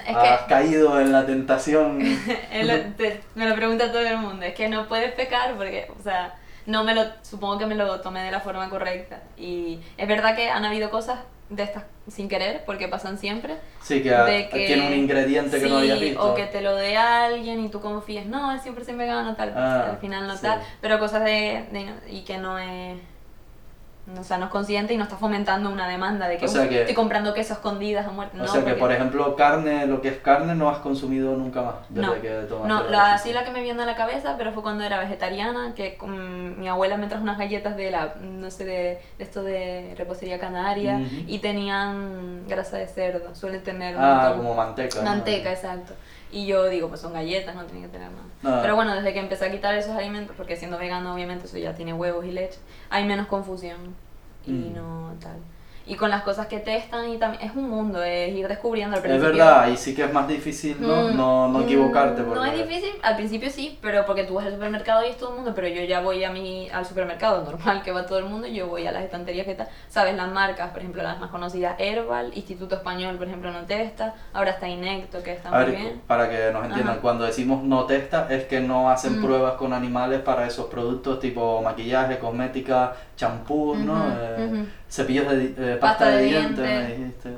[0.08, 2.02] Es ¿has que caído en la tentación?
[2.52, 5.88] es lo- te- me lo pregunta todo el mundo, es que no puedes pecar porque,
[6.00, 9.22] o sea, no me lo, supongo que me lo tomé de la forma correcta.
[9.38, 11.20] Y es verdad que han habido cosas
[11.50, 13.56] de estas sin querer, porque pasan siempre.
[13.82, 16.32] Sí, que, de que tiene un ingrediente que no habías visto.
[16.32, 19.54] o que te lo dé alguien y tú confíes, no, es siempre soy vegano, tal,
[19.56, 20.42] Ah, al final no sí.
[20.44, 22.98] tal, pero cosas de, de- y que no es
[24.20, 26.62] O sea, no es consciente y no está fomentando una demanda de que, O sea
[26.62, 28.38] "Uf, que- estoy comprando queso escondidas a muerte.
[28.38, 31.36] O no, sea que, porque- por ejemplo, carne, lo que es carne, no has consumido
[31.36, 33.96] nunca más desde No, que tomaste No, la sí la que me viene a la
[33.96, 37.90] cabeza, pero fue cuando era vegetariana, que con, mi abuela me trajo unas galletas de
[37.90, 38.74] la, no sé, de,
[39.18, 45.00] de esto de repostería canaria y tenían grasa de cerdo, suelen tener Ah, como manteca.
[45.00, 45.10] ¿no?
[45.10, 45.94] manteca, exacto.
[46.36, 48.58] Y yo digo, pues son galletas, no tienen que tener nada.
[48.58, 48.60] Ah.
[48.62, 51.74] Pero bueno, desde que empecé a quitar esos alimentos, porque siendo vegano obviamente eso ya
[51.74, 52.60] tiene huevos y leche,
[52.90, 53.96] hay menos confusión
[54.46, 54.74] y Mm.
[54.76, 55.38] no tal.
[55.88, 59.04] Y con las cosas que testan y también es un mundo, es ir descubriendo al
[59.04, 59.30] Es principio.
[59.38, 62.22] verdad, y sí que es más difícil no, Mm, no, no equivocarte.
[62.22, 62.40] mm, Porque...
[62.40, 65.30] No es difícil, al principio sí, pero porque tú vas al supermercado y es todo
[65.30, 68.26] el mundo, pero yo ya voy a mi, al supermercado normal que va todo el
[68.26, 69.68] mundo y yo voy a las estanterías que tal.
[69.88, 74.16] Sabes las marcas, por ejemplo, las más conocidas, Herbal, Instituto Español, por ejemplo, no testa,
[74.34, 76.02] ahora está Inecto, que está A muy ver, bien.
[76.08, 77.02] para que nos entiendan, Ajá.
[77.02, 79.24] cuando decimos no testa es que no hacen Mm.
[79.24, 84.04] pruebas con animales para esos productos tipo maquillaje, cosmética, champú, ¿no?
[84.20, 84.66] Eh.
[84.90, 86.90] Cepillos de, di- Pasta pasta de, de dientes, dientes.
[86.90, 87.30] me dijiste.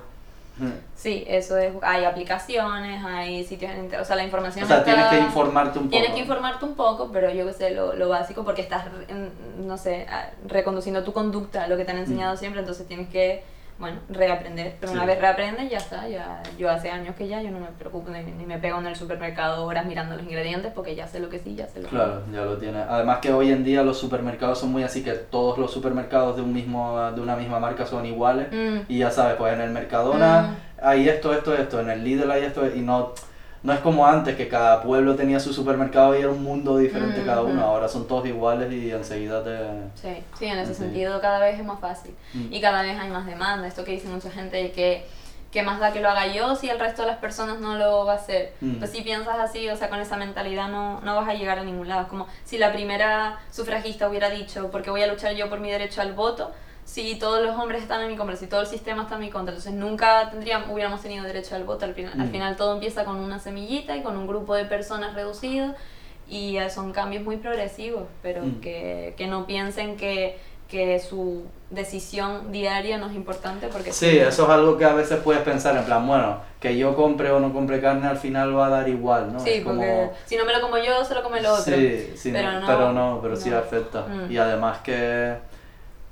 [0.95, 4.85] Sí, eso es, hay aplicaciones, hay sitios en o sea, la información O sea, está-
[4.91, 5.91] tienes que informarte un poco.
[5.91, 9.67] Tienes que informarte un poco, pero yo que sé, lo, lo básico, porque estás, mm,
[9.67, 10.07] no sé,
[10.47, 12.37] reconduciendo tu conducta, lo que te han enseñado Mm.
[12.37, 13.43] siempre, entonces tienes que,
[13.79, 14.75] bueno, reaprender.
[14.79, 15.07] Pero una Sí.
[15.07, 18.23] vez reaprendes, ya está, ya, yo hace años que ya, yo no me preocupo ni,
[18.23, 21.39] ni me pego en el supermercado horas mirando los ingredientes, porque ya sé lo que
[21.39, 22.03] sí, ya sé lo que no.
[22.03, 22.79] Claro, ya lo tiene.
[22.79, 26.41] Además que hoy en día los supermercados son muy así que todos los supermercados de
[26.41, 28.79] un mismo de una misma marca son iguales Mm.
[28.87, 30.55] y ya sabes, pues en el Mercadona Mm.
[30.81, 33.13] hay esto, esto, esto, en el Lidl hay esto y no
[33.63, 37.21] no es como antes que cada pueblo tenía su supermercado y era un mundo diferente
[37.21, 39.57] Mm, cada uno, ahora son todos iguales y enseguida te
[39.95, 40.81] Sí, sí, en ese Sí.
[40.83, 42.53] sentido cada vez es más fácil Mm.
[42.53, 43.67] y cada vez hay más demanda.
[43.67, 45.05] Esto que dice mucha gente de que,
[45.51, 48.05] que más da que lo haga yo si el resto de las personas no lo
[48.05, 48.53] va a hacer.
[48.61, 48.75] Mm.
[48.75, 51.63] Pues si piensas así, o sea, con esa mentalidad no, no vas a llegar a
[51.63, 52.01] ningún lado.
[52.03, 55.71] Es como si la primera sufragista hubiera dicho, porque voy a luchar yo por mi
[55.71, 56.51] derecho al voto,
[56.87, 59.29] si todos los hombres están en mi contra, si todo el sistema está en mi
[59.29, 61.83] contra, entonces nunca tendríamos, hubiéramos tenido derecho al voto.
[61.83, 62.31] Al, final al Mm.
[62.31, 65.75] final todo empieza con una semillita y con un grupo de personas reducido
[66.29, 68.61] y eh, son cambios muy progresivos, pero Mm.
[68.61, 74.43] que, que no piensen que, que su decisión diaria no es importante porque Sí, eso
[74.45, 77.51] es algo que a veces puedes pensar en plan, bueno, que yo compre o no
[77.51, 79.39] compre carne al final va a dar igual, ¿no?
[79.41, 81.63] Sí, Es como- porque si no me lo como yo, se lo come el otro.
[81.63, 83.57] Sí, sí, Pero no, no, pero no, pero sí no.
[83.57, 84.03] afecta.
[84.07, 84.31] Mm.
[84.31, 85.35] Y además que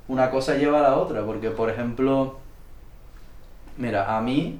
[0.08, 2.36] una cosa lleva a la otra, porque por ejemplo,
[3.76, 4.58] mira, a mí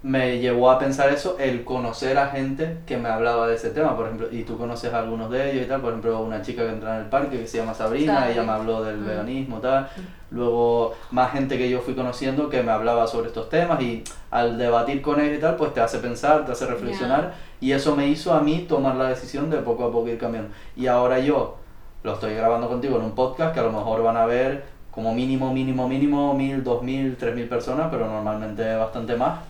[0.00, 3.96] me llevó a pensar eso el conocer a gente que me hablaba de ese tema,
[3.96, 6.62] por ejemplo, y tú conoces a algunos de ellos y tal, por ejemplo, una chica
[6.62, 8.32] que entra en el parque que se llama Sabrina, Sabe.
[8.32, 9.06] ella me habló del Mm.
[9.06, 9.88] veganismo, tal,
[10.30, 14.56] luego más gente que yo fui conociendo que me hablaba sobre estos temas y al
[14.56, 18.06] debatir con ellos y tal, pues te hace pensar, te hace reflexionar y eso me
[18.06, 20.50] hizo a mí tomar la decisión de poco a poco ir cambiando.
[20.76, 21.56] Y ahora yo
[22.02, 25.14] lo estoy grabando contigo en un podcast que a lo mejor van a ver como
[25.14, 29.40] mínimo, mínimo, mínimo, mil, dos mil, tres mil personas, pero normalmente bastante más.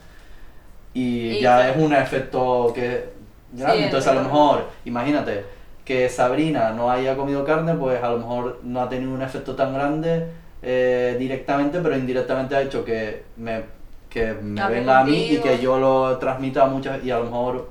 [0.94, 1.70] Y, Y ya sí.
[1.70, 3.10] es un efecto que
[3.52, 3.78] grande.
[3.78, 5.44] Sí, Entonces a lo mejor, imagínate,
[5.84, 9.54] que Sabrina no haya comido carne, pues a lo mejor no ha tenido un efecto
[9.54, 10.26] tan grande
[10.62, 13.62] eh, directamente, pero indirectamente ha hecho que me,
[14.10, 17.24] que me venga a mí y que yo lo transmita a muchas, y a lo
[17.24, 17.70] mejor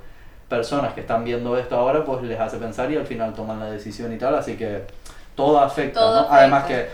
[0.50, 3.70] personas que están viendo esto ahora, pues les hace pensar y al final toman la
[3.72, 4.84] decisión y tal, así que
[5.36, 6.20] todo afecta, Todo ¿no?
[6.22, 6.38] afecta.
[6.38, 6.88] Además que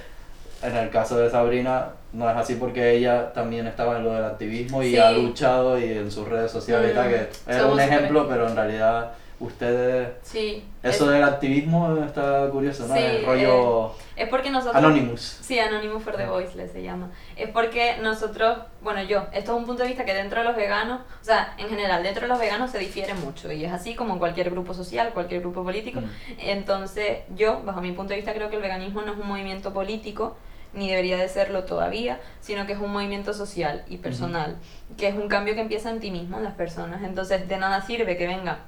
[0.64, 4.24] en el caso de Sabrina no es así porque ella también estaba en lo del
[4.24, 4.98] activismo y Sí.
[4.98, 8.48] ha luchado y en sus redes sociales y tal, que era somos un ejemplo, pero
[8.48, 9.12] en realidad
[9.46, 10.10] ustedes...
[10.22, 10.66] Sí.
[10.82, 12.96] Eso es, del activismo está curioso, ¿no?
[12.96, 14.76] Sí, el rollo es porque nosotros...
[14.76, 15.22] Anonymous.
[15.42, 17.12] Sí, Anonymous for the Voiceless se llama.
[17.36, 20.56] Es porque nosotros, bueno, yo, esto es un punto de vista que dentro de los
[20.56, 23.96] veganos, o sea, en general, dentro de los veganos se difiere mucho y es así
[23.96, 26.02] como en cualquier grupo social, cualquier grupo político.
[26.02, 26.10] Mm.
[26.40, 29.74] Entonces, yo, bajo mi punto de vista, creo que el veganismo no es un movimiento
[29.74, 30.38] político,
[30.74, 34.58] ni debería de serlo todavía, sino que es un movimiento social y personal,
[34.98, 37.04] que es un cambio que empieza en ti mismo, en las personas.
[37.04, 38.60] Entonces, de nada sirve que venga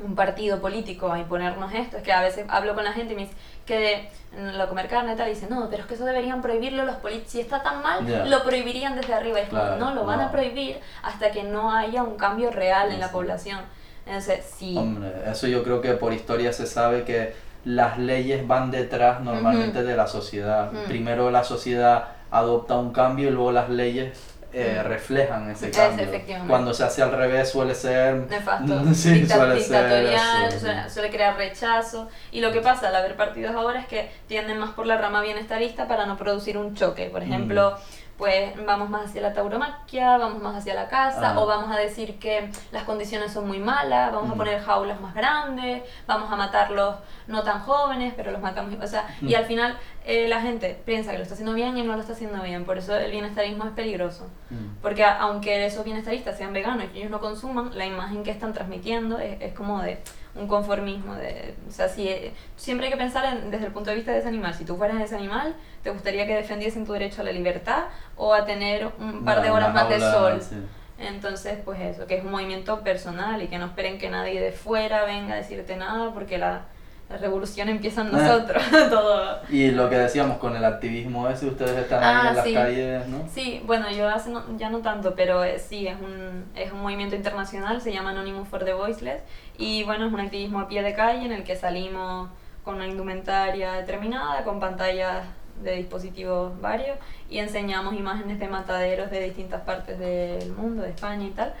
[0.00, 1.96] un partido político a imponernos esto.
[1.96, 3.34] Es que a veces hablo con la gente y me dice
[3.66, 6.40] que de lo comer carne y tal, y dice, no, pero es que eso deberían
[6.40, 7.32] prohibirlo los políticos.
[7.32, 9.40] Si está tan mal, lo prohibirían desde arriba.
[9.40, 10.26] Y es como, Claro, no, lo van no.
[10.26, 13.12] a prohibir hasta que no haya un cambio real en la Sí.
[13.12, 13.60] población.
[14.06, 14.76] Entonces, sí.
[14.78, 17.34] Hombre, eso yo creo que por historia se sabe que
[17.64, 20.70] las leyes van detrás normalmente de la sociedad.
[20.86, 24.27] Primero la sociedad adopta un cambio y luego las leyes
[24.60, 26.06] eh, reflejan ese Es, cambio.
[26.48, 28.14] Cuando se hace al revés suele ser...
[28.28, 32.08] nefasto, Sí, dicta- suele dictatorial, suele, suele crear rechazo.
[32.32, 35.20] Y lo que pasa al haber partidos ahora es que tienden más por la rama
[35.22, 37.06] bienestarista para no producir un choque.
[37.10, 37.76] Por ejemplo,
[38.18, 41.40] pues vamos más hacia la tauromaquia, vamos más hacia la casa, Ah.
[41.40, 45.14] o vamos a decir que las condiciones son muy malas, vamos a poner jaulas más
[45.14, 46.96] grandes, vamos a matarlos
[47.28, 51.12] no tan jóvenes, pero los matamos, o sea, y al final eh, la gente piensa
[51.12, 53.64] que lo está haciendo bien y no lo está haciendo bien, por eso el bienestarismo
[53.64, 54.26] es peligroso.
[54.50, 54.80] Mm.
[54.82, 58.52] Porque a- aunque esos bienestaristas sean veganos y ellos no consuman, la imagen que están
[58.54, 60.02] transmitiendo es, es como de
[60.34, 61.14] un conformismo.
[61.14, 64.10] De, o sea, si, eh, siempre hay que pensar en- desde el punto de vista
[64.12, 64.54] de ese animal.
[64.54, 67.84] Si tú fueras ese animal, ¿te gustaría que defendiesen tu derecho a la libertad
[68.16, 70.40] o a tener un par de Una- horas más de sol?
[70.42, 70.56] sí.
[71.00, 74.50] Entonces, pues eso, que es un movimiento personal y que no esperen que nadie de
[74.50, 76.62] fuera venga a decirte nada porque la,
[77.08, 78.18] la revolución empieza en Ah.
[78.18, 78.60] nosotros.
[78.90, 79.38] Todo.
[79.48, 82.52] Y lo que decíamos con el activismo ese, ustedes están ahí Ah, en las sí.
[82.54, 83.28] calles, ¿no?
[83.32, 86.80] Sí, bueno, yo hace no- ya no tanto, pero eh, sí, es un, es un
[86.82, 89.22] movimiento internacional, se llama Anonymous for the Voiceless,
[89.56, 92.28] y bueno, es un activismo a pie de calle en el que salimos
[92.64, 95.24] con una indumentaria determinada, con pantallas
[95.62, 96.98] de dispositivos varios,
[97.28, 101.54] y enseñamos imágenes de mataderos de distintas partes del mundo, de España y tal,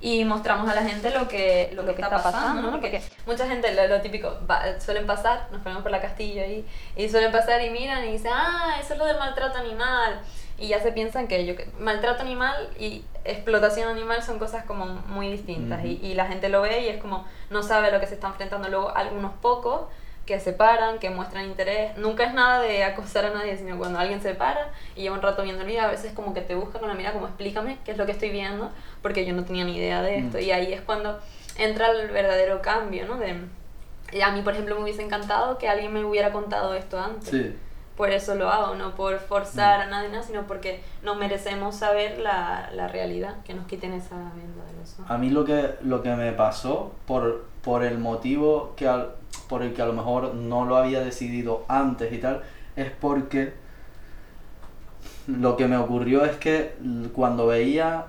[0.00, 2.72] y mostramos a la gente lo que, lo, que está pasando, ¿no?
[2.72, 6.66] Porque mucha gente, lo, lo típico, va- suelen pasar, nos ponemos por la Castilla ahí,
[6.96, 10.20] y suelen pasar y miran y dicen, ah, eso es lo del maltrato animal.
[10.58, 14.86] Y ya se piensan que yo que maltrato animal y explotación animal son cosas como
[14.86, 15.84] muy distintas.
[15.84, 18.14] Y, y la gente lo ve y es como, no sabe a lo que se
[18.14, 18.68] está enfrentando.
[18.68, 19.82] Luego algunos pocos
[20.32, 21.94] que se paran, que muestran interés.
[21.98, 25.20] Nunca es nada de acosar a nadie, sino cuando alguien se para y lleva un
[25.20, 27.76] rato viendo el video, a veces como que te busca con la mirada como explícame
[27.84, 28.70] qué es lo que estoy viendo,
[29.02, 30.38] porque yo no tenía ni idea de esto.
[30.38, 30.40] Mm.
[30.40, 31.18] Y ahí es cuando
[31.58, 33.18] entra el verdadero cambio, ¿no?
[33.18, 33.36] De,
[34.22, 37.28] a mí, por ejemplo, me hubiese encantado que alguien me hubiera contado esto antes.
[37.28, 37.54] Sí.
[37.94, 42.18] Por eso lo hago, no por forzar a nadie, nada, sino porque nos merecemos saber
[42.18, 45.10] la, la realidad, que nos quiten esa venda de los ojos.
[45.10, 49.12] A mí lo que, lo que me pasó, por, por el motivo que al-
[49.52, 52.40] por el que a lo mejor no lo había decidido antes y tal,
[52.74, 53.52] es porque
[55.26, 56.74] lo que me ocurrió es que
[57.12, 58.06] cuando veía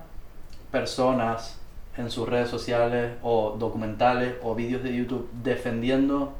[0.71, 1.59] personas
[1.97, 6.31] en sus redes sociales o documentales o vídeos de YouTube defendiendo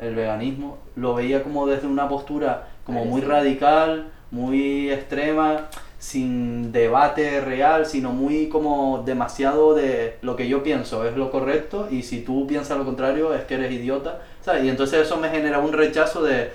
[0.00, 5.68] el veganismo, lo veía como desde una postura como muy radical, muy extrema,
[6.02, 11.86] sin debate real, sino muy como demasiado de lo que yo pienso es lo correcto
[11.92, 14.64] y si tú piensas lo contrario es que eres idiota, ¿sabes?
[14.64, 16.50] Y entonces eso me genera un rechazo de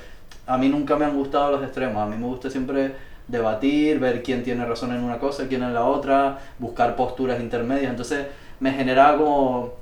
[0.48, 2.92] a mí nunca me han gustado los extremos, a mí me gusta siempre
[3.26, 7.92] debatir, ver quién tiene razón en una cosa, quién en la otra, buscar posturas intermedias,
[7.92, 8.28] entonces
[8.60, 9.76] me generaba como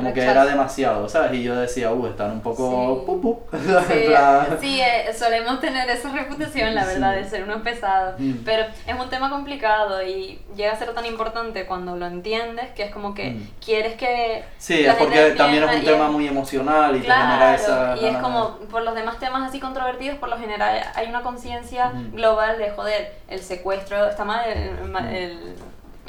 [0.00, 0.50] como que era Rechazo.
[0.50, 1.34] demasiado, ¿sabes?
[1.34, 3.00] Y yo decía, uh, están un poco...
[3.00, 3.06] Sí.
[3.06, 3.40] pu, pu".
[3.88, 7.22] Sí, plan- sí, eh, solemos tener esa reputación, la verdad, Sí.
[7.22, 8.14] de ser unos pesados.
[8.18, 8.32] Mm.
[8.44, 12.84] Pero es un tema complicado y llega a ser tan importante cuando lo entiendes que
[12.84, 13.48] es como que Mm.
[13.64, 14.44] quieres que.
[14.58, 17.96] Sí, es porque también es un tema muy emocional y te Claro, genera esa...
[18.00, 21.92] y es como por los demás temas así controvertidos, por lo general hay una conciencia
[21.94, 22.16] Ujú.
[22.16, 25.54] global de joder, el secuestro está mal, el, el-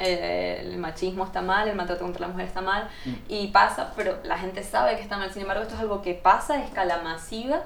[0.01, 3.13] el- el machismo está mal, el maltrato contra la mujer está mal, Mm.
[3.29, 6.13] y pasa, pero la gente sabe que está mal, sin embargo esto es algo que
[6.13, 7.61] pasa a escala masiva.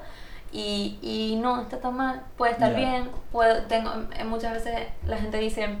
[0.52, 5.18] Y, y no, está tan mal, puede estar bien, puedo, tengo, eh, muchas veces la
[5.18, 5.76] gente dice,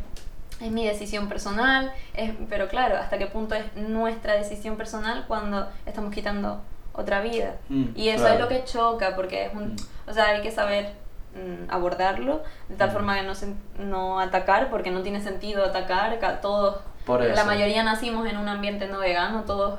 [0.60, 5.68] es mi decisión personal, es, pero claro, ¿hasta qué punto es nuestra decisión personal cuando
[5.86, 6.60] estamos quitando
[6.92, 7.54] otra vida?
[7.68, 8.34] Mm, y eso claro.
[8.34, 9.76] es lo que choca, porque es un, Mm.
[10.10, 10.92] o sea, hay que saber
[11.68, 12.92] abordarlo de tal Mm.
[12.92, 17.44] forma que no, se- no atacar, porque no tiene sentido atacar, ca- todos, Por la
[17.44, 19.78] mayoría nacimos en un ambiente no vegano, todos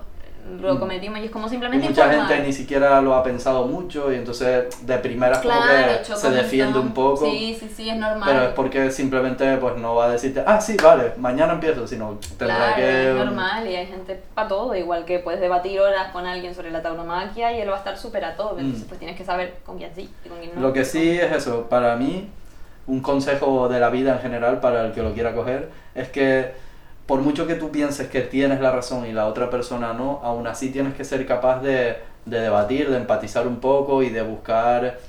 [0.62, 0.80] lo Mm.
[0.80, 2.28] cometimos y es como Y simplemente mucha informar.
[2.30, 6.20] gente ni siquiera lo ha pensado mucho y entonces de primeras como Claro, que choca
[6.20, 7.26] se defiende un poco.
[7.30, 8.24] Sí, sí, sí, es normal.
[8.26, 12.18] Pero es porque simplemente pues no va a decirte, ah, sí, vale, mañana empiezo, sino
[12.38, 13.10] tendrá Claro, que...
[13.10, 16.72] es normal y hay gente para todo, igual que puedes debatir horas con alguien sobre
[16.72, 18.88] la tauromaquia y él va a estar súper a todo, entonces Mm.
[18.88, 20.62] pues tienes que saber con quién sí y con quién no.
[20.62, 22.30] Lo que sí es eso, para mí,
[22.88, 26.52] un consejo de la vida en general para el que lo quiera coger, es que
[27.08, 30.46] por mucho que tú pienses que tienes la razón y la otra persona no, aún
[30.46, 35.00] así tienes que ser capaz de, de debatir, de empatizar un poco y de buscar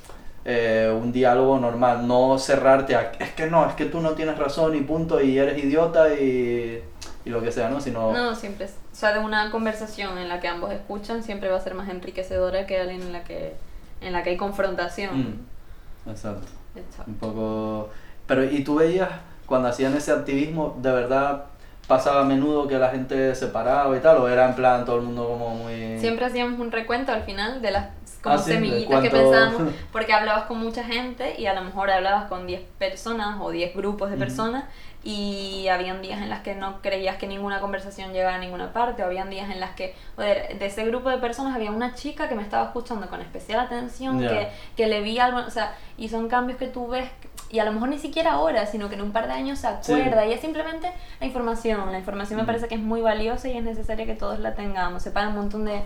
[0.45, 4.37] eh, un diálogo normal, no cerrarte a, es que no, es que tú no tienes
[4.37, 6.81] razón y punto, y eres idiota y,
[7.25, 7.81] y lo que sea, ¿no?
[7.81, 11.57] Sino, No, siempre o sea, de una conversación en la que ambos escuchan siempre va
[11.57, 13.53] a ser más enriquecedora que alguien en la que
[14.01, 15.17] en la que hay confrontación.
[15.17, 16.47] Mm, exacto.
[16.75, 17.11] Exacto.
[17.11, 17.89] Un poco...
[18.27, 19.09] Pero, ¿y tú veías
[19.45, 21.45] cuando hacían ese activismo, de verdad
[21.89, 24.17] pasaba a menudo que la gente se paraba y tal?
[24.19, 25.99] ¿O era en plan todo el mundo como muy...?
[25.99, 27.87] Siempre hacíamos un recuento al final de las
[28.23, 31.61] como Ah, sí, semillitas que cuánto- pensábamos, porque hablabas con mucha gente y a lo
[31.61, 34.65] mejor hablabas con 10 personas o 10 grupos de personas
[35.03, 39.01] y habían días en las que no creías que ninguna conversación llegaba a ninguna parte
[39.01, 42.27] o habían días en las que, joder, de ese grupo de personas había una chica
[42.27, 44.27] que me estaba escuchando con especial atención, Ya.
[44.29, 47.09] que, que le vi algo, o sea, y son cambios que tú ves
[47.49, 49.67] y a lo mejor ni siquiera ahora, sino que en un par de años se
[49.67, 50.25] acuerda.
[50.25, 51.91] Y es simplemente la información.
[51.91, 55.01] La información me parece que es muy valiosa y es necesaria que todos la tengamos.
[55.03, 55.81] Se pagan un montón de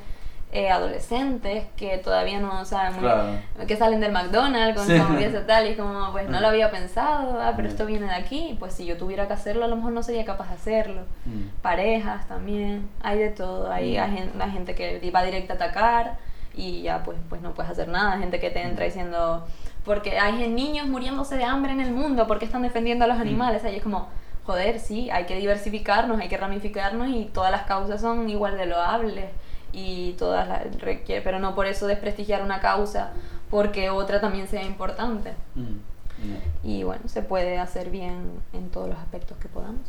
[0.55, 3.23] eh, adolescentes que todavía no saben muy Claro.
[3.67, 4.95] que salen del McDonald's con Sí.
[4.95, 7.71] su hamburguesa tal y es como pues no lo había pensado ah pero Mm.
[7.71, 10.25] esto viene de aquí pues si yo tuviera que hacerlo a lo mejor no sería
[10.25, 11.59] capaz de hacerlo Mm.
[11.63, 16.17] parejas también hay de todo hay, hay la gente que va directa a atacar
[16.53, 19.47] y ya pues pues no puedes hacer nada gente que te entra diciendo
[19.85, 23.11] porque hay niños muriéndose de hambre en el mundo porque están defendiendo a Mm.
[23.11, 24.07] los animales ahí es como
[24.45, 28.65] joder sí hay que diversificarnos hay que ramificarnos y todas las causas son igual de
[28.65, 29.25] loables
[29.73, 33.11] y todas las requiere pero no por eso desprestigiar una causa
[33.49, 35.61] porque otra también sea importante Mm.
[35.61, 36.37] Mm.
[36.63, 39.81] y bueno se puede hacer bien en todos los aspectos que podamos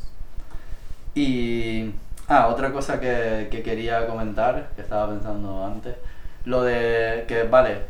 [1.14, 1.92] Y.
[2.26, 5.95] Ah, otra cosa que, que quería comentar, que estaba pensando antes.
[6.45, 7.82] Lo de que, vale.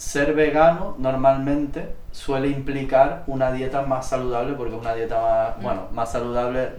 [0.00, 5.58] Ser vegano normalmente suele implicar una dieta más saludable porque es una dieta más.
[5.58, 5.62] Mm.
[5.62, 6.70] Bueno, más saludable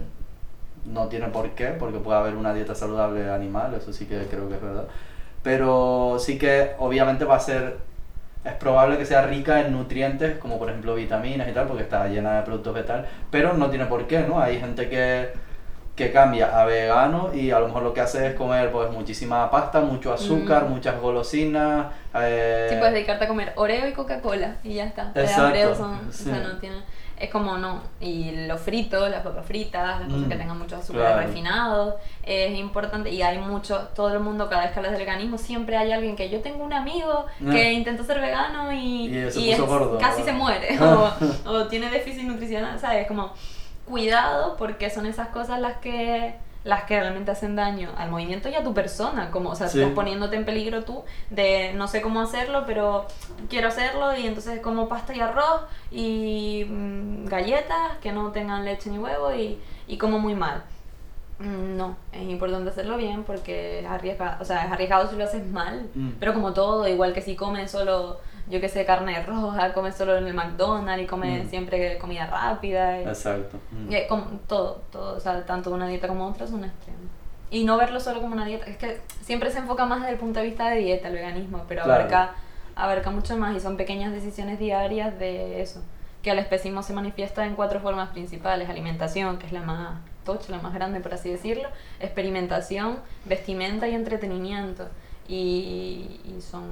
[0.84, 4.48] no tiene por qué, porque puede haber una dieta saludable animal, eso sí que creo
[4.48, 4.86] que es verdad.
[5.44, 7.76] Pero sí que obviamente va a ser
[8.44, 12.08] es probable que sea rica en nutrientes, como por ejemplo vitaminas y tal, porque está
[12.08, 14.40] llena de productos vegetales, pero no tiene por qué, ¿no?
[14.40, 15.30] Hay gente que,
[15.96, 19.50] que cambia a vegano y a lo mejor lo que hace es comer pues muchísima
[19.50, 20.70] pasta, mucho azúcar, Mm.
[20.70, 21.86] muchas golosinas.
[22.14, 25.12] eh, Sí, puedes dedicarte a comer Oreo y Coca-Cola y ya está.
[25.14, 26.30] Las Exacto, Oreo son, sí.
[26.30, 26.76] o sea, no tiene,
[27.18, 27.82] es como no.
[28.00, 31.26] Y los fritos, las papas fritas, las cosas Mm, que tengan muchos azúcares claro.
[31.26, 33.10] refinados, es importante.
[33.10, 36.16] Y hay mucho, todo el mundo, cada vez que hablas de veganismo, siempre hay alguien
[36.16, 37.70] que yo tengo un amigo que Ah.
[37.72, 41.12] intentó ser vegano y, Y se y puso es- gordo, casi se muere o,
[41.50, 43.06] o tiene déficit nutricional, ¿sabes?
[43.06, 43.32] Como
[43.86, 48.54] cuidado porque son esas cosas las que las que realmente hacen daño al movimiento y
[48.54, 49.80] a tu persona, como, o sea, Sí.
[49.80, 53.06] estás poniéndote en peligro tú de no sé cómo hacerlo, pero
[53.50, 58.90] quiero hacerlo y entonces como pasta y arroz y mm, galletas que no tengan leche
[58.90, 59.58] ni huevo y,
[59.88, 60.62] y como muy mal.
[61.40, 65.24] Mm, No, es importante hacerlo bien porque es arriesgado, o sea, es arriesgado si lo
[65.24, 66.10] haces mal, Mm.
[66.20, 68.20] pero como todo, igual que si comes solo,
[68.52, 71.48] yo que sé, carne roja, comes solo en el McDonald's y comes Mm.
[71.48, 73.00] siempre comida rápida.
[73.00, 73.58] y- Exacto.
[73.72, 73.92] mm.
[73.92, 76.98] y como todo, todo, o sea, tanto una dieta como otra es un extremo.
[77.50, 80.18] Y no verlo solo como una dieta, es que siempre se enfoca más desde el
[80.18, 82.00] punto de vista de dieta, el veganismo, pero Claro.
[82.04, 82.34] abarca,
[82.76, 85.82] abarca mucho más y son pequeñas decisiones diarias de eso.
[86.22, 90.52] Que el especismo se manifiesta en cuatro formas principales, alimentación, que es la más tocha,
[90.52, 91.68] la más grande por así decirlo,
[92.00, 94.86] experimentación, vestimenta y entretenimiento.
[95.28, 96.64] Y, y son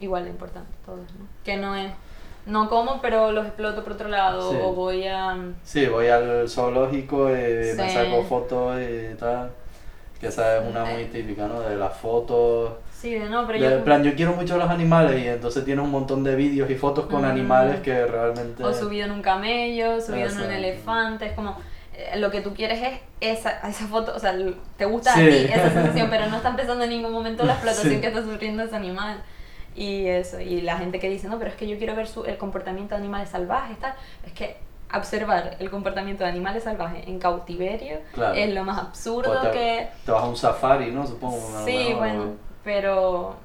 [0.00, 1.26] igual de importantes todos, ¿no?
[1.44, 1.90] Que no es,
[2.46, 4.58] no como, pero los exploto por otro lado, Sí.
[4.62, 5.36] o voy a...
[5.64, 7.90] Sí, voy al zoológico me Sí.
[7.90, 9.50] saco fotos y tal.
[10.20, 11.60] Que esa es una muy típica, ¿no?
[11.60, 12.72] De las fotos.
[12.90, 13.76] Sí, de no, pero De- yo...
[13.76, 16.70] en plan, yo quiero mucho a los animales y entonces tienes un montón de vídeos
[16.70, 17.26] y fotos con Mm.
[17.26, 18.64] animales que realmente...
[18.64, 21.54] O subido en un camello, subido en un elefante, es como eh,
[22.16, 24.34] lo que tú quieres es esa, esa foto, o sea,
[24.76, 25.20] te gusta Sí.
[25.20, 28.00] a ti esa sensación, pero no están pensando en ningún momento la explotación Sí.
[28.00, 29.22] que está sufriendo ese animal.
[29.74, 32.24] Y eso, y la gente que dice, no, pero es que yo quiero ver su,
[32.24, 33.92] el comportamiento de animales salvajes, tal,
[34.24, 34.56] es que
[34.94, 38.34] observar el comportamiento de animales salvajes en cautiverio Claro.
[38.34, 39.88] es lo más absurdo Pues te, que...
[40.06, 41.06] te vas a un safari, ¿no?
[41.06, 41.62] Supongo.
[41.66, 41.96] Sí, mejor.
[41.96, 42.24] bueno,
[42.64, 43.36] pero...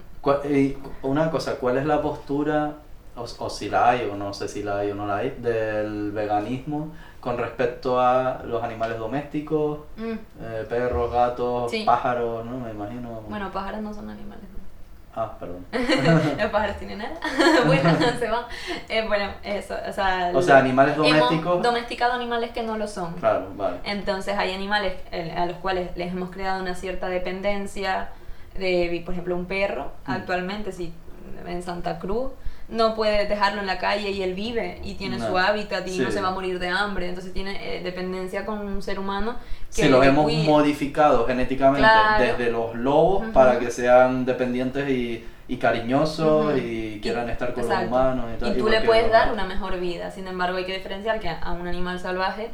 [0.49, 2.76] Y una cosa, ¿cuál es la postura,
[3.16, 5.32] o, o si la hay, o no sé si la hay o no la hay,
[5.39, 6.91] del veganismo
[7.22, 10.11] con respecto a los animales domésticos, mm,
[10.41, 11.84] eh, perros, gatos, Sí.
[11.86, 12.57] pájaros, ¿no?
[12.59, 13.22] Me imagino.
[13.30, 14.59] bueno, pájaros no son animales, ¿no?
[15.13, 15.65] Ah, perdón.
[16.39, 17.19] Los pájaros tienen alas.
[17.67, 18.45] bueno, se van.
[18.89, 20.32] Eh, bueno, eso, o sea...
[20.34, 21.61] O sea, animales hemos domésticos.
[21.61, 23.13] domesticado animales que no lo son.
[23.15, 23.78] Claro, vale.
[23.84, 28.09] Entonces hay animales eh, a los cuales les hemos creado una cierta dependencia
[28.57, 29.91] de, por ejemplo, un perro.
[30.07, 30.11] Mm.
[30.11, 30.93] Actualmente, si
[31.45, 32.32] en Santa Cruz
[32.72, 35.28] no puedes dejarlo en la calle y él vive y tiene No.
[35.28, 37.09] su hábitat y no se va a morir de hambre.
[37.09, 39.36] Entonces tiene eh, dependencia con un ser humano
[39.76, 40.43] que Si los hemos cuide.
[40.45, 42.24] modificado genéticamente Claro.
[42.24, 47.84] desde los lobos para que sean dependientes y, y cariñosos y quieran estar con Exacto.
[47.84, 48.55] los humanos y tal.
[48.55, 50.09] Y tú le puedes dar una mejor vida.
[50.11, 52.49] Sin embargo, hay que diferenciar que a un animal salvaje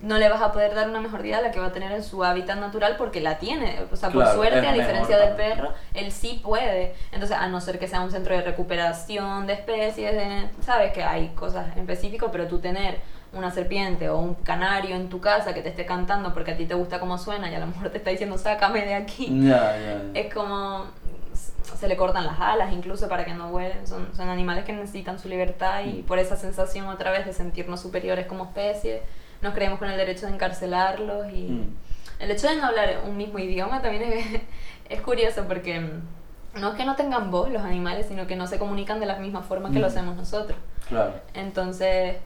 [0.00, 1.90] no le vas a poder dar una mejor vida a la que va a tener
[1.90, 3.80] en su hábitat natural porque la tiene.
[3.92, 6.94] O sea, por suerte, a diferencia mejor del perro, él sí puede.
[7.10, 11.02] Entonces, a no ser que sea un centro de recuperación de especies, de- sabes que
[11.02, 12.98] hay cosas en específico, pero tú tener
[13.32, 16.64] una serpiente o un canario en tu casa que te esté cantando porque a ti
[16.64, 19.26] te gusta cómo suena y a lo mejor te está diciendo sácame de aquí
[20.14, 20.86] es como
[21.78, 23.86] se le cortan las alas incluso para que no vuelen.
[23.86, 27.80] Son, son animales que necesitan su libertad y por esa sensación otra vez de sentirnos
[27.80, 29.02] superiores como especie,
[29.42, 31.74] nos creemos con el derecho de encarcelarlos y Mm.
[32.20, 34.26] el hecho de no hablar un mismo idioma también es,
[34.88, 35.80] es curioso porque
[36.54, 39.16] no es que no tengan voz los animales, sino que no se comunican de la
[39.16, 39.90] misma forma que lo Mm.
[39.90, 40.58] hacemos nosotros.
[40.88, 41.12] Claro.
[41.34, 42.16] Entonces,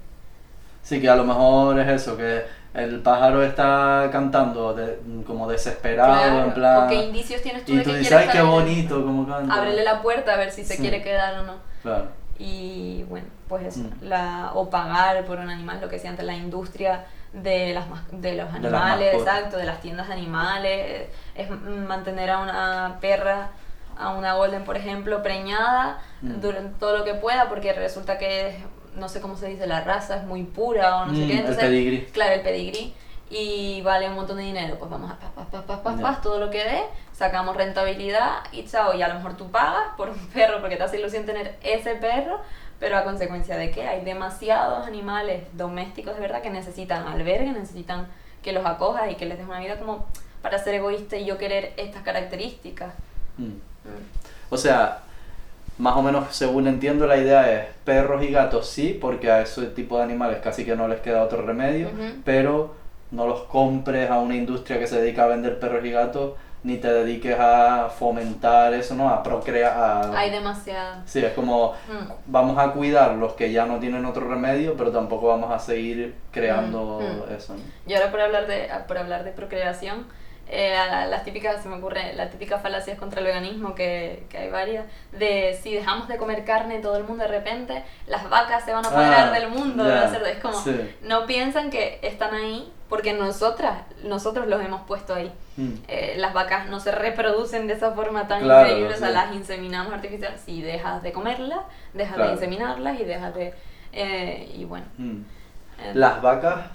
[0.85, 2.43] Sí, que a lo mejor es eso, que
[2.75, 6.87] el pájaro está cantando de- como desesperado, claro, en plan...
[6.87, 9.55] ¿o qué indicios tienes tú y de tú que dices, ay, qué bonito, como canta.
[9.55, 10.81] Ábrele la puerta a ver si se Sí.
[10.83, 11.55] quiere quedar o no.
[11.83, 12.09] Claro.
[12.45, 14.05] Y bueno, pues eso, Mm.
[14.09, 18.35] la, o pagar por un animal, lo que sea antes la industria de, las, de
[18.35, 19.37] los De animales, mascotas.
[19.37, 23.51] exacto, de las tiendas de animales, es mantener a una perra,
[23.97, 26.41] a una golden, por ejemplo, preñada Mm.
[26.41, 28.57] durante todo lo que pueda, porque resulta que, es-
[28.97, 31.33] no sé cómo se dice, la raza es muy pura o no sé Mm, qué.
[31.35, 32.07] el Entonces, pedigrí.
[32.13, 32.95] Claro, el pedigrí.
[33.31, 36.21] Y vale un montón de dinero, pues vamos a pas, pas, pas, pas, pas, pas,
[36.21, 36.83] todo lo que dé,
[37.23, 40.83] sacamos rentabilidad y chao, y a lo mejor tú pagas por un perro porque te
[40.83, 42.41] hace ilusión tener ese perro,
[42.81, 48.09] pero a consecuencia de que hay demasiados animales domésticos de verdad que necesitan albergue, necesitan
[48.43, 50.05] que los acojas y que les des una vida como
[50.43, 52.93] para ser egoísta y yo querer estas características.
[53.39, 53.45] Mm.
[53.45, 53.61] Mm.
[54.51, 55.03] O sea,
[55.79, 59.67] más o menos según entiendo la idea es perros y gatos sí, porque a ese
[59.67, 62.21] tipo de animales casi que no les queda otro remedio, Ujú.
[62.25, 62.75] pero
[63.13, 66.33] no los compres a una industria que se dedica a vender perros y gatos,
[66.65, 69.09] ni te dediques a fomentar eso, ¿no?
[69.09, 69.73] A procrear.
[69.77, 71.03] a- Hay demasiado.
[71.07, 72.13] Sí, es como Mm.
[72.27, 76.15] vamos a cuidar los que ya no tienen otro remedio, pero tampoco vamos a seguir
[76.31, 77.37] creando Mm, mm.
[77.37, 77.55] eso.
[77.55, 77.61] ¿no?
[77.87, 80.07] Y ahora por hablar de, por hablar de procreación,
[80.49, 84.39] eh, a las típicas, se me ocurre, las típicas falacias contra el veganismo, que, que
[84.39, 88.65] hay varias, de si dejamos de comer carne todo el mundo de repente, las vacas
[88.65, 90.27] se van a apoderar Ah, del mundo, de cerdo.
[90.27, 90.95] Es como, sí.
[91.03, 95.33] no piensan que están ahí porque nosotras, nosotros los hemos puesto ahí.
[95.57, 95.73] Mm.
[95.89, 99.15] Eh, las vacas no se reproducen de esa forma tan Claro, increíble, o sea, sí.
[99.15, 100.35] las inseminamos artificial.
[100.45, 101.61] Si dejas de comerlas,
[101.95, 102.29] dejas Claro.
[102.31, 103.55] de inseminarlas y dejas de...
[103.95, 104.85] eh, y bueno.
[104.99, 105.21] Mm.
[105.95, 106.67] ¿Las vacas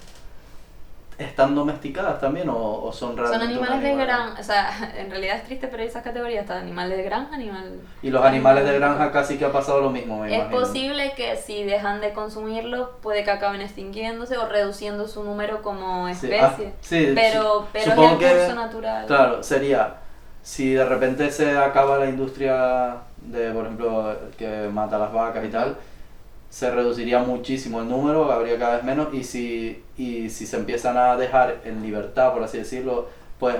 [1.18, 5.10] están domesticadas también o, o son Son realmente un animales de granja, o sea, en
[5.10, 7.80] realidad es triste, pero hay esas categorías, está animal de granja, animal...
[8.02, 10.60] Y los animales de granja casi que ha pasado lo mismo, me Es imagino.
[10.60, 16.06] posible que si dejan de consumirlos, puede que acaben extinguiéndose o reduciendo su número como
[16.14, 16.40] Sí, especie.
[16.68, 17.68] ah, sí, pero sí.
[17.72, 19.06] pero es el que- curso natural.
[19.06, 19.94] Claro, sería
[20.42, 25.48] si de repente se acaba la industria de, por ejemplo, que mata las vacas y
[25.48, 25.76] tal,
[26.50, 30.96] se reduciría muchísimo el número, habría cada vez menos, y si, y si se empiezan
[30.96, 33.06] a dejar en libertad, por así decirlo,
[33.38, 33.54] pues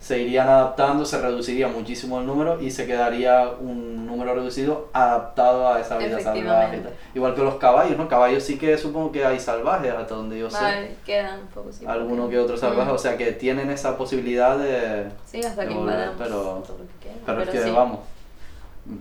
[0.00, 5.66] se irían adaptando, se reduciría muchísimo el número y se quedaría un número reducido adaptado
[5.72, 6.80] a esa vida salvaje.
[7.16, 8.06] Igual que los caballos, ¿no?
[8.06, 10.62] Caballos sí que supongo que hay salvajes, hasta donde yo sé.
[10.62, 12.94] Vale, quedan un poco sí, Alguno porque- que otro salvaje, Mm.
[12.94, 15.06] o sea que tienen esa posibilidad de...
[15.26, 17.70] Sí, hasta que de volver, invadamos pero- todo lo que quieran, Pero, es que sí.
[17.70, 17.98] vamos,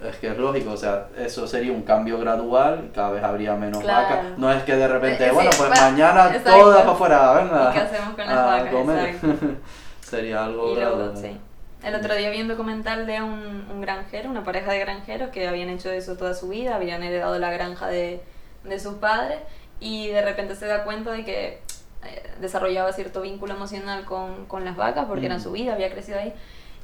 [0.10, 3.82] es que es lógico, o sea, eso sería un cambio gradual cada vez habría menos
[3.82, 4.08] Claro.
[4.18, 4.38] vacas.
[4.38, 6.52] No es que de repente, Eh, sí, bueno, pues mañana exacto.
[6.60, 7.70] todas para afuera, venga.
[7.70, 8.72] ¿Y qué hacemos con las vacas?
[8.74, 9.16] comer.
[10.02, 11.18] Sería algo luego, gradual.
[11.18, 11.38] sí.
[11.84, 15.48] El otro día vi un documental de un, un granjero, una pareja de granjeros que
[15.48, 18.22] habían hecho eso toda su vida, habían heredado la granja de,
[18.64, 19.38] de sus padres
[19.80, 21.62] y de repente se da cuenta de que
[22.04, 25.44] eh, desarrollaba cierto vínculo emocional con, con las vacas porque eran Mm.
[25.44, 26.34] su vida, había crecido ahí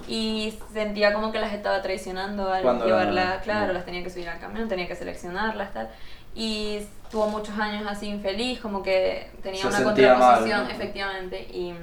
[0.08, 3.76] y sentía como que las estaba traicionando al Cuando llevarlas, eran- claro, mm.
[3.76, 5.90] las tenía que subir al camión, tenía que seleccionarlas, tal.
[6.36, 6.80] Y
[7.12, 10.70] tuvo muchos años así infeliz, como que tenía Se una sentía mal, contraposición, ¿no?
[10.72, 11.74] efectivamente, y,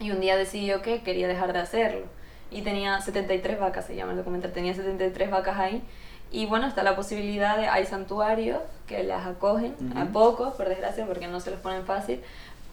[0.00, 2.06] y un día decidió que quería dejar de hacerlo.
[2.50, 5.82] Y tenía 73 vacas, se llama el documental, tenía 73 vacas ahí.
[6.32, 10.12] Y bueno, está la posibilidad de, hay santuarios que las acogen, a Ujú.
[10.12, 12.20] pocos, por desgracia, porque no se los ponen fácil,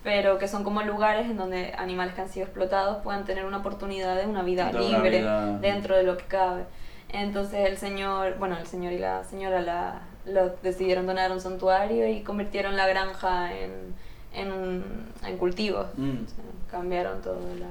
[0.03, 3.57] pero que son como lugares en donde animales que han sido explotados puedan tener una
[3.57, 6.63] oportunidad de una vida De una libre vida- dentro de lo que cabe.
[7.09, 11.41] Entonces el señor, bueno, el señor y la señora la, lo decidieron donar a un
[11.41, 13.93] santuario y convirtieron la granja en,
[14.33, 14.83] en,
[15.25, 15.85] en cultivos.
[15.95, 16.23] Mm.
[16.25, 17.39] O sea, cambiaron todo.
[17.59, 17.67] La,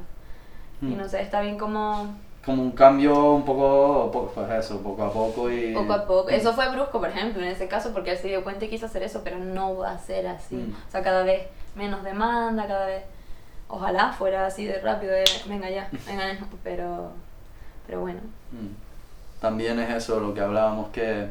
[0.88, 0.96] Y Mm.
[0.98, 2.14] no sé, está bien como
[2.44, 5.72] Como un cambio un poco, po- pues eso, poco a poco y...
[5.74, 6.28] poco a poco.
[6.28, 8.86] Eso fue brusco, por ejemplo, en ese caso, porque él se dio cuenta y quiso
[8.86, 10.56] hacer eso, pero no va a ser así.
[10.56, 10.74] Mm.
[10.88, 11.42] O sea, cada vez
[11.74, 13.02] menos demanda, cada vez...
[13.68, 17.12] Ojalá fuera así de rápido, de, venga ya, venga, ya", pero,
[17.86, 18.20] pero bueno.
[18.50, 19.40] Mm.
[19.40, 21.28] También es eso lo que hablábamos, que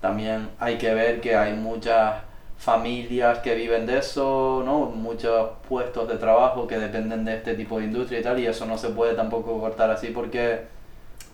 [0.00, 2.22] también hay que ver que hay muchas
[2.56, 4.86] familias que viven de eso, ¿no?
[4.86, 8.64] Muchos puestos de trabajo que dependen de este tipo de industria y tal, y eso
[8.66, 10.66] no se puede tampoco cortar así porque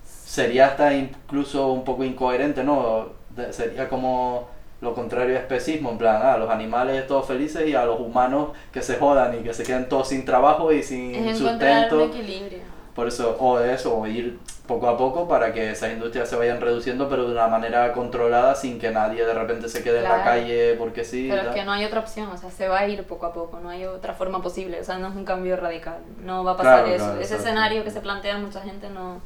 [0.05, 3.11] sería hasta incluso un poco incoherente, ¿no?
[3.31, 4.49] De- sería como
[4.81, 8.51] lo contrario de especismo, en plan, ah, los animales todos felices y a los humanos
[8.73, 11.97] que se jodan y que se queden todos sin trabajo y sin Es sustento.
[12.05, 12.77] un equilibrio.
[12.95, 16.61] Por eso, o eso, o ir poco a poco para que esas industrias se vayan
[16.63, 20.25] reduciendo, pero de una manera controlada, sin que nadie de repente se quede en la
[20.25, 21.29] calle porque sí.
[21.31, 23.33] Pero es que no hay otra opción, o sea, se va a ir poco a
[23.35, 26.53] poco, no hay otra forma posible, o sea, no es un cambio radical, no va
[26.53, 27.05] a pasar Claro, eso.
[27.05, 29.21] claro, Ese escenario que se plantea mucha gente no,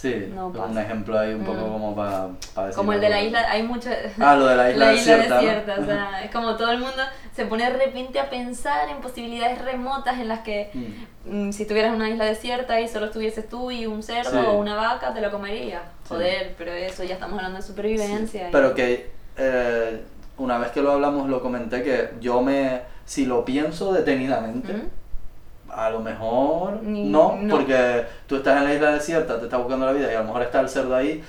[0.00, 1.72] Sí, No un ejemplo ahí un poco Mm.
[1.72, 2.28] como para
[2.66, 2.74] decir.
[2.76, 3.90] Como el de la isla, hay mucho...
[4.18, 5.34] Ah, lo de la isla, la isla desierta.
[5.34, 5.40] ¿no?
[5.42, 7.02] desierta, o sea, es como todo el mundo
[7.36, 11.48] se pone de repente a pensar en posibilidades remotas en las que Mm.
[11.48, 14.46] mm, si tuvieras una isla desierta y solo estuvieses tú y un cerdo Sí.
[14.48, 15.82] o una vaca, te lo comerías.
[16.04, 16.08] Sí.
[16.14, 18.48] Joder, pero eso ya estamos hablando de supervivencia.
[18.48, 20.00] y- Pero que eh,
[20.38, 24.82] una vez que lo hablamos lo comenté que yo me, si lo pienso detenidamente, ¿Mm?
[25.74, 27.54] A lo mejor no, no.
[27.54, 30.24] porque tú estás en la isla desierta, te estás buscando la vida y a lo
[30.26, 31.22] mejor está el cerdo ahí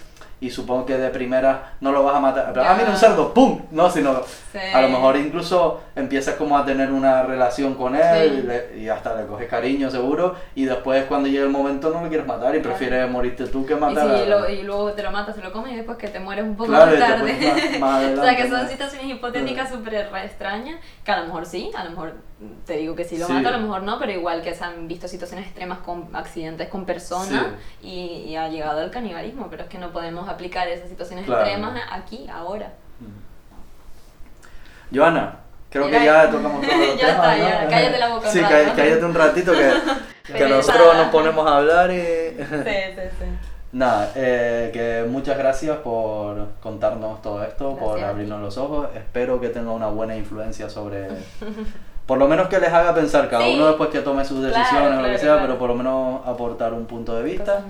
[0.44, 2.52] y supongo que de primera no lo vas a matar.
[2.56, 2.72] Ya.
[2.72, 3.62] Ah, mira un cerdo, ¡pum!
[3.70, 4.58] No, sino Sí.
[4.74, 8.40] a lo mejor incluso empiezas como a tener una relación con él Sí.
[8.40, 12.02] y, le- y hasta le coges cariño seguro y después cuando llegue el momento no
[12.02, 12.76] lo quieres matar y Claro.
[12.76, 15.44] prefieres morirte tú que Y, matar si a- lo- y luego te lo matas, te
[15.44, 17.34] lo comes y después que te mueres un poco Claro, y más tarde.
[17.40, 19.94] más- más o sea adelante, que son situaciones hipotéticas súper
[20.26, 22.14] extrañas, que a lo mejor sí, a lo mejor
[22.66, 23.34] te digo que sí lo Sí.
[23.34, 26.70] mato, a lo mejor no, pero igual que se han visto situaciones extremas con accidentes
[26.70, 27.46] con personas
[27.84, 31.42] y, y ha llegado al canibalismo, pero es que no podemos aplicar esas situaciones Claro.
[31.46, 32.74] extremas aquí, ahora.
[34.94, 35.36] Joana,
[35.70, 37.44] creo que Mira, ya tocamos todos los ya está, ¿no?
[37.44, 38.54] ya, cállate la boca un Sí, rato.
[38.54, 41.96] cá- cállate un ratito que, que nosotros nos ponemos a hablar y...
[42.38, 43.26] Sí, sí, sí.
[43.74, 48.10] Nada, eh, que muchas gracias por contarnos todo esto, por Gracias.
[48.10, 48.90] abrirnos los ojos.
[48.96, 51.08] Espero que tenga una buena influencia sobre...
[52.12, 53.54] Por lo menos que les haga pensar, cada Sí.
[53.56, 55.42] uno después que tome sus Claro, decisiones o lo que sea, claro.
[55.44, 57.64] pero por lo menos aportar un punto de vista.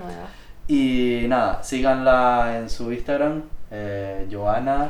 [0.68, 4.90] Y nada, síganla en su Instagram, eh, Joana259.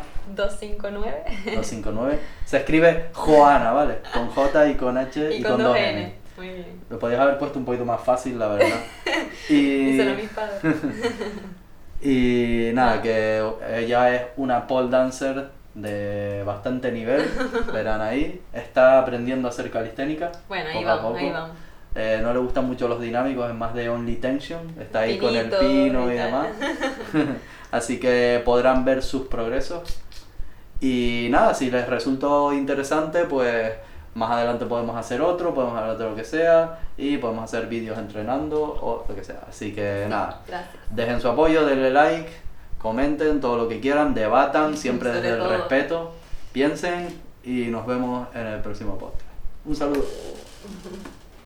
[1.47, 3.97] 259 Se escribe Joana, ¿vale?
[4.13, 6.13] Con J y con H y, y con 2N.
[6.37, 6.81] Muy bien.
[6.89, 8.79] Lo podías haber puesto un poquito más fácil, la verdad.
[9.49, 10.75] y, mis padres.
[12.01, 13.45] y nada, que
[13.75, 17.25] ella es una pole dancer de bastante nivel,
[17.73, 18.41] verán ahí.
[18.53, 20.31] Está aprendiendo a hacer calisténica.
[20.47, 21.57] Bueno, ahí vamos, ahí vamos.
[21.93, 24.61] Eh, no le gustan mucho los dinámicos, es más de only tension.
[24.79, 26.47] Está ahí con el pino y demás.
[27.71, 30.01] Así que podrán ver sus progresos.
[30.79, 33.71] Y nada, si les resultó interesante, pues
[34.13, 37.97] más adelante podemos hacer otro, podemos hablar de lo que sea y podemos hacer vídeos
[37.97, 39.41] entrenando o lo que sea.
[39.47, 40.75] Así que nada, Gracias.
[40.89, 42.29] dejen su apoyo, denle like,
[42.81, 46.13] comenten todo lo que quieran, debatan, siempre Sobre desde el respeto,
[46.51, 47.09] piensen
[47.43, 49.23] y nos vemos en el próximo podcast.
[49.65, 50.03] Un saludo.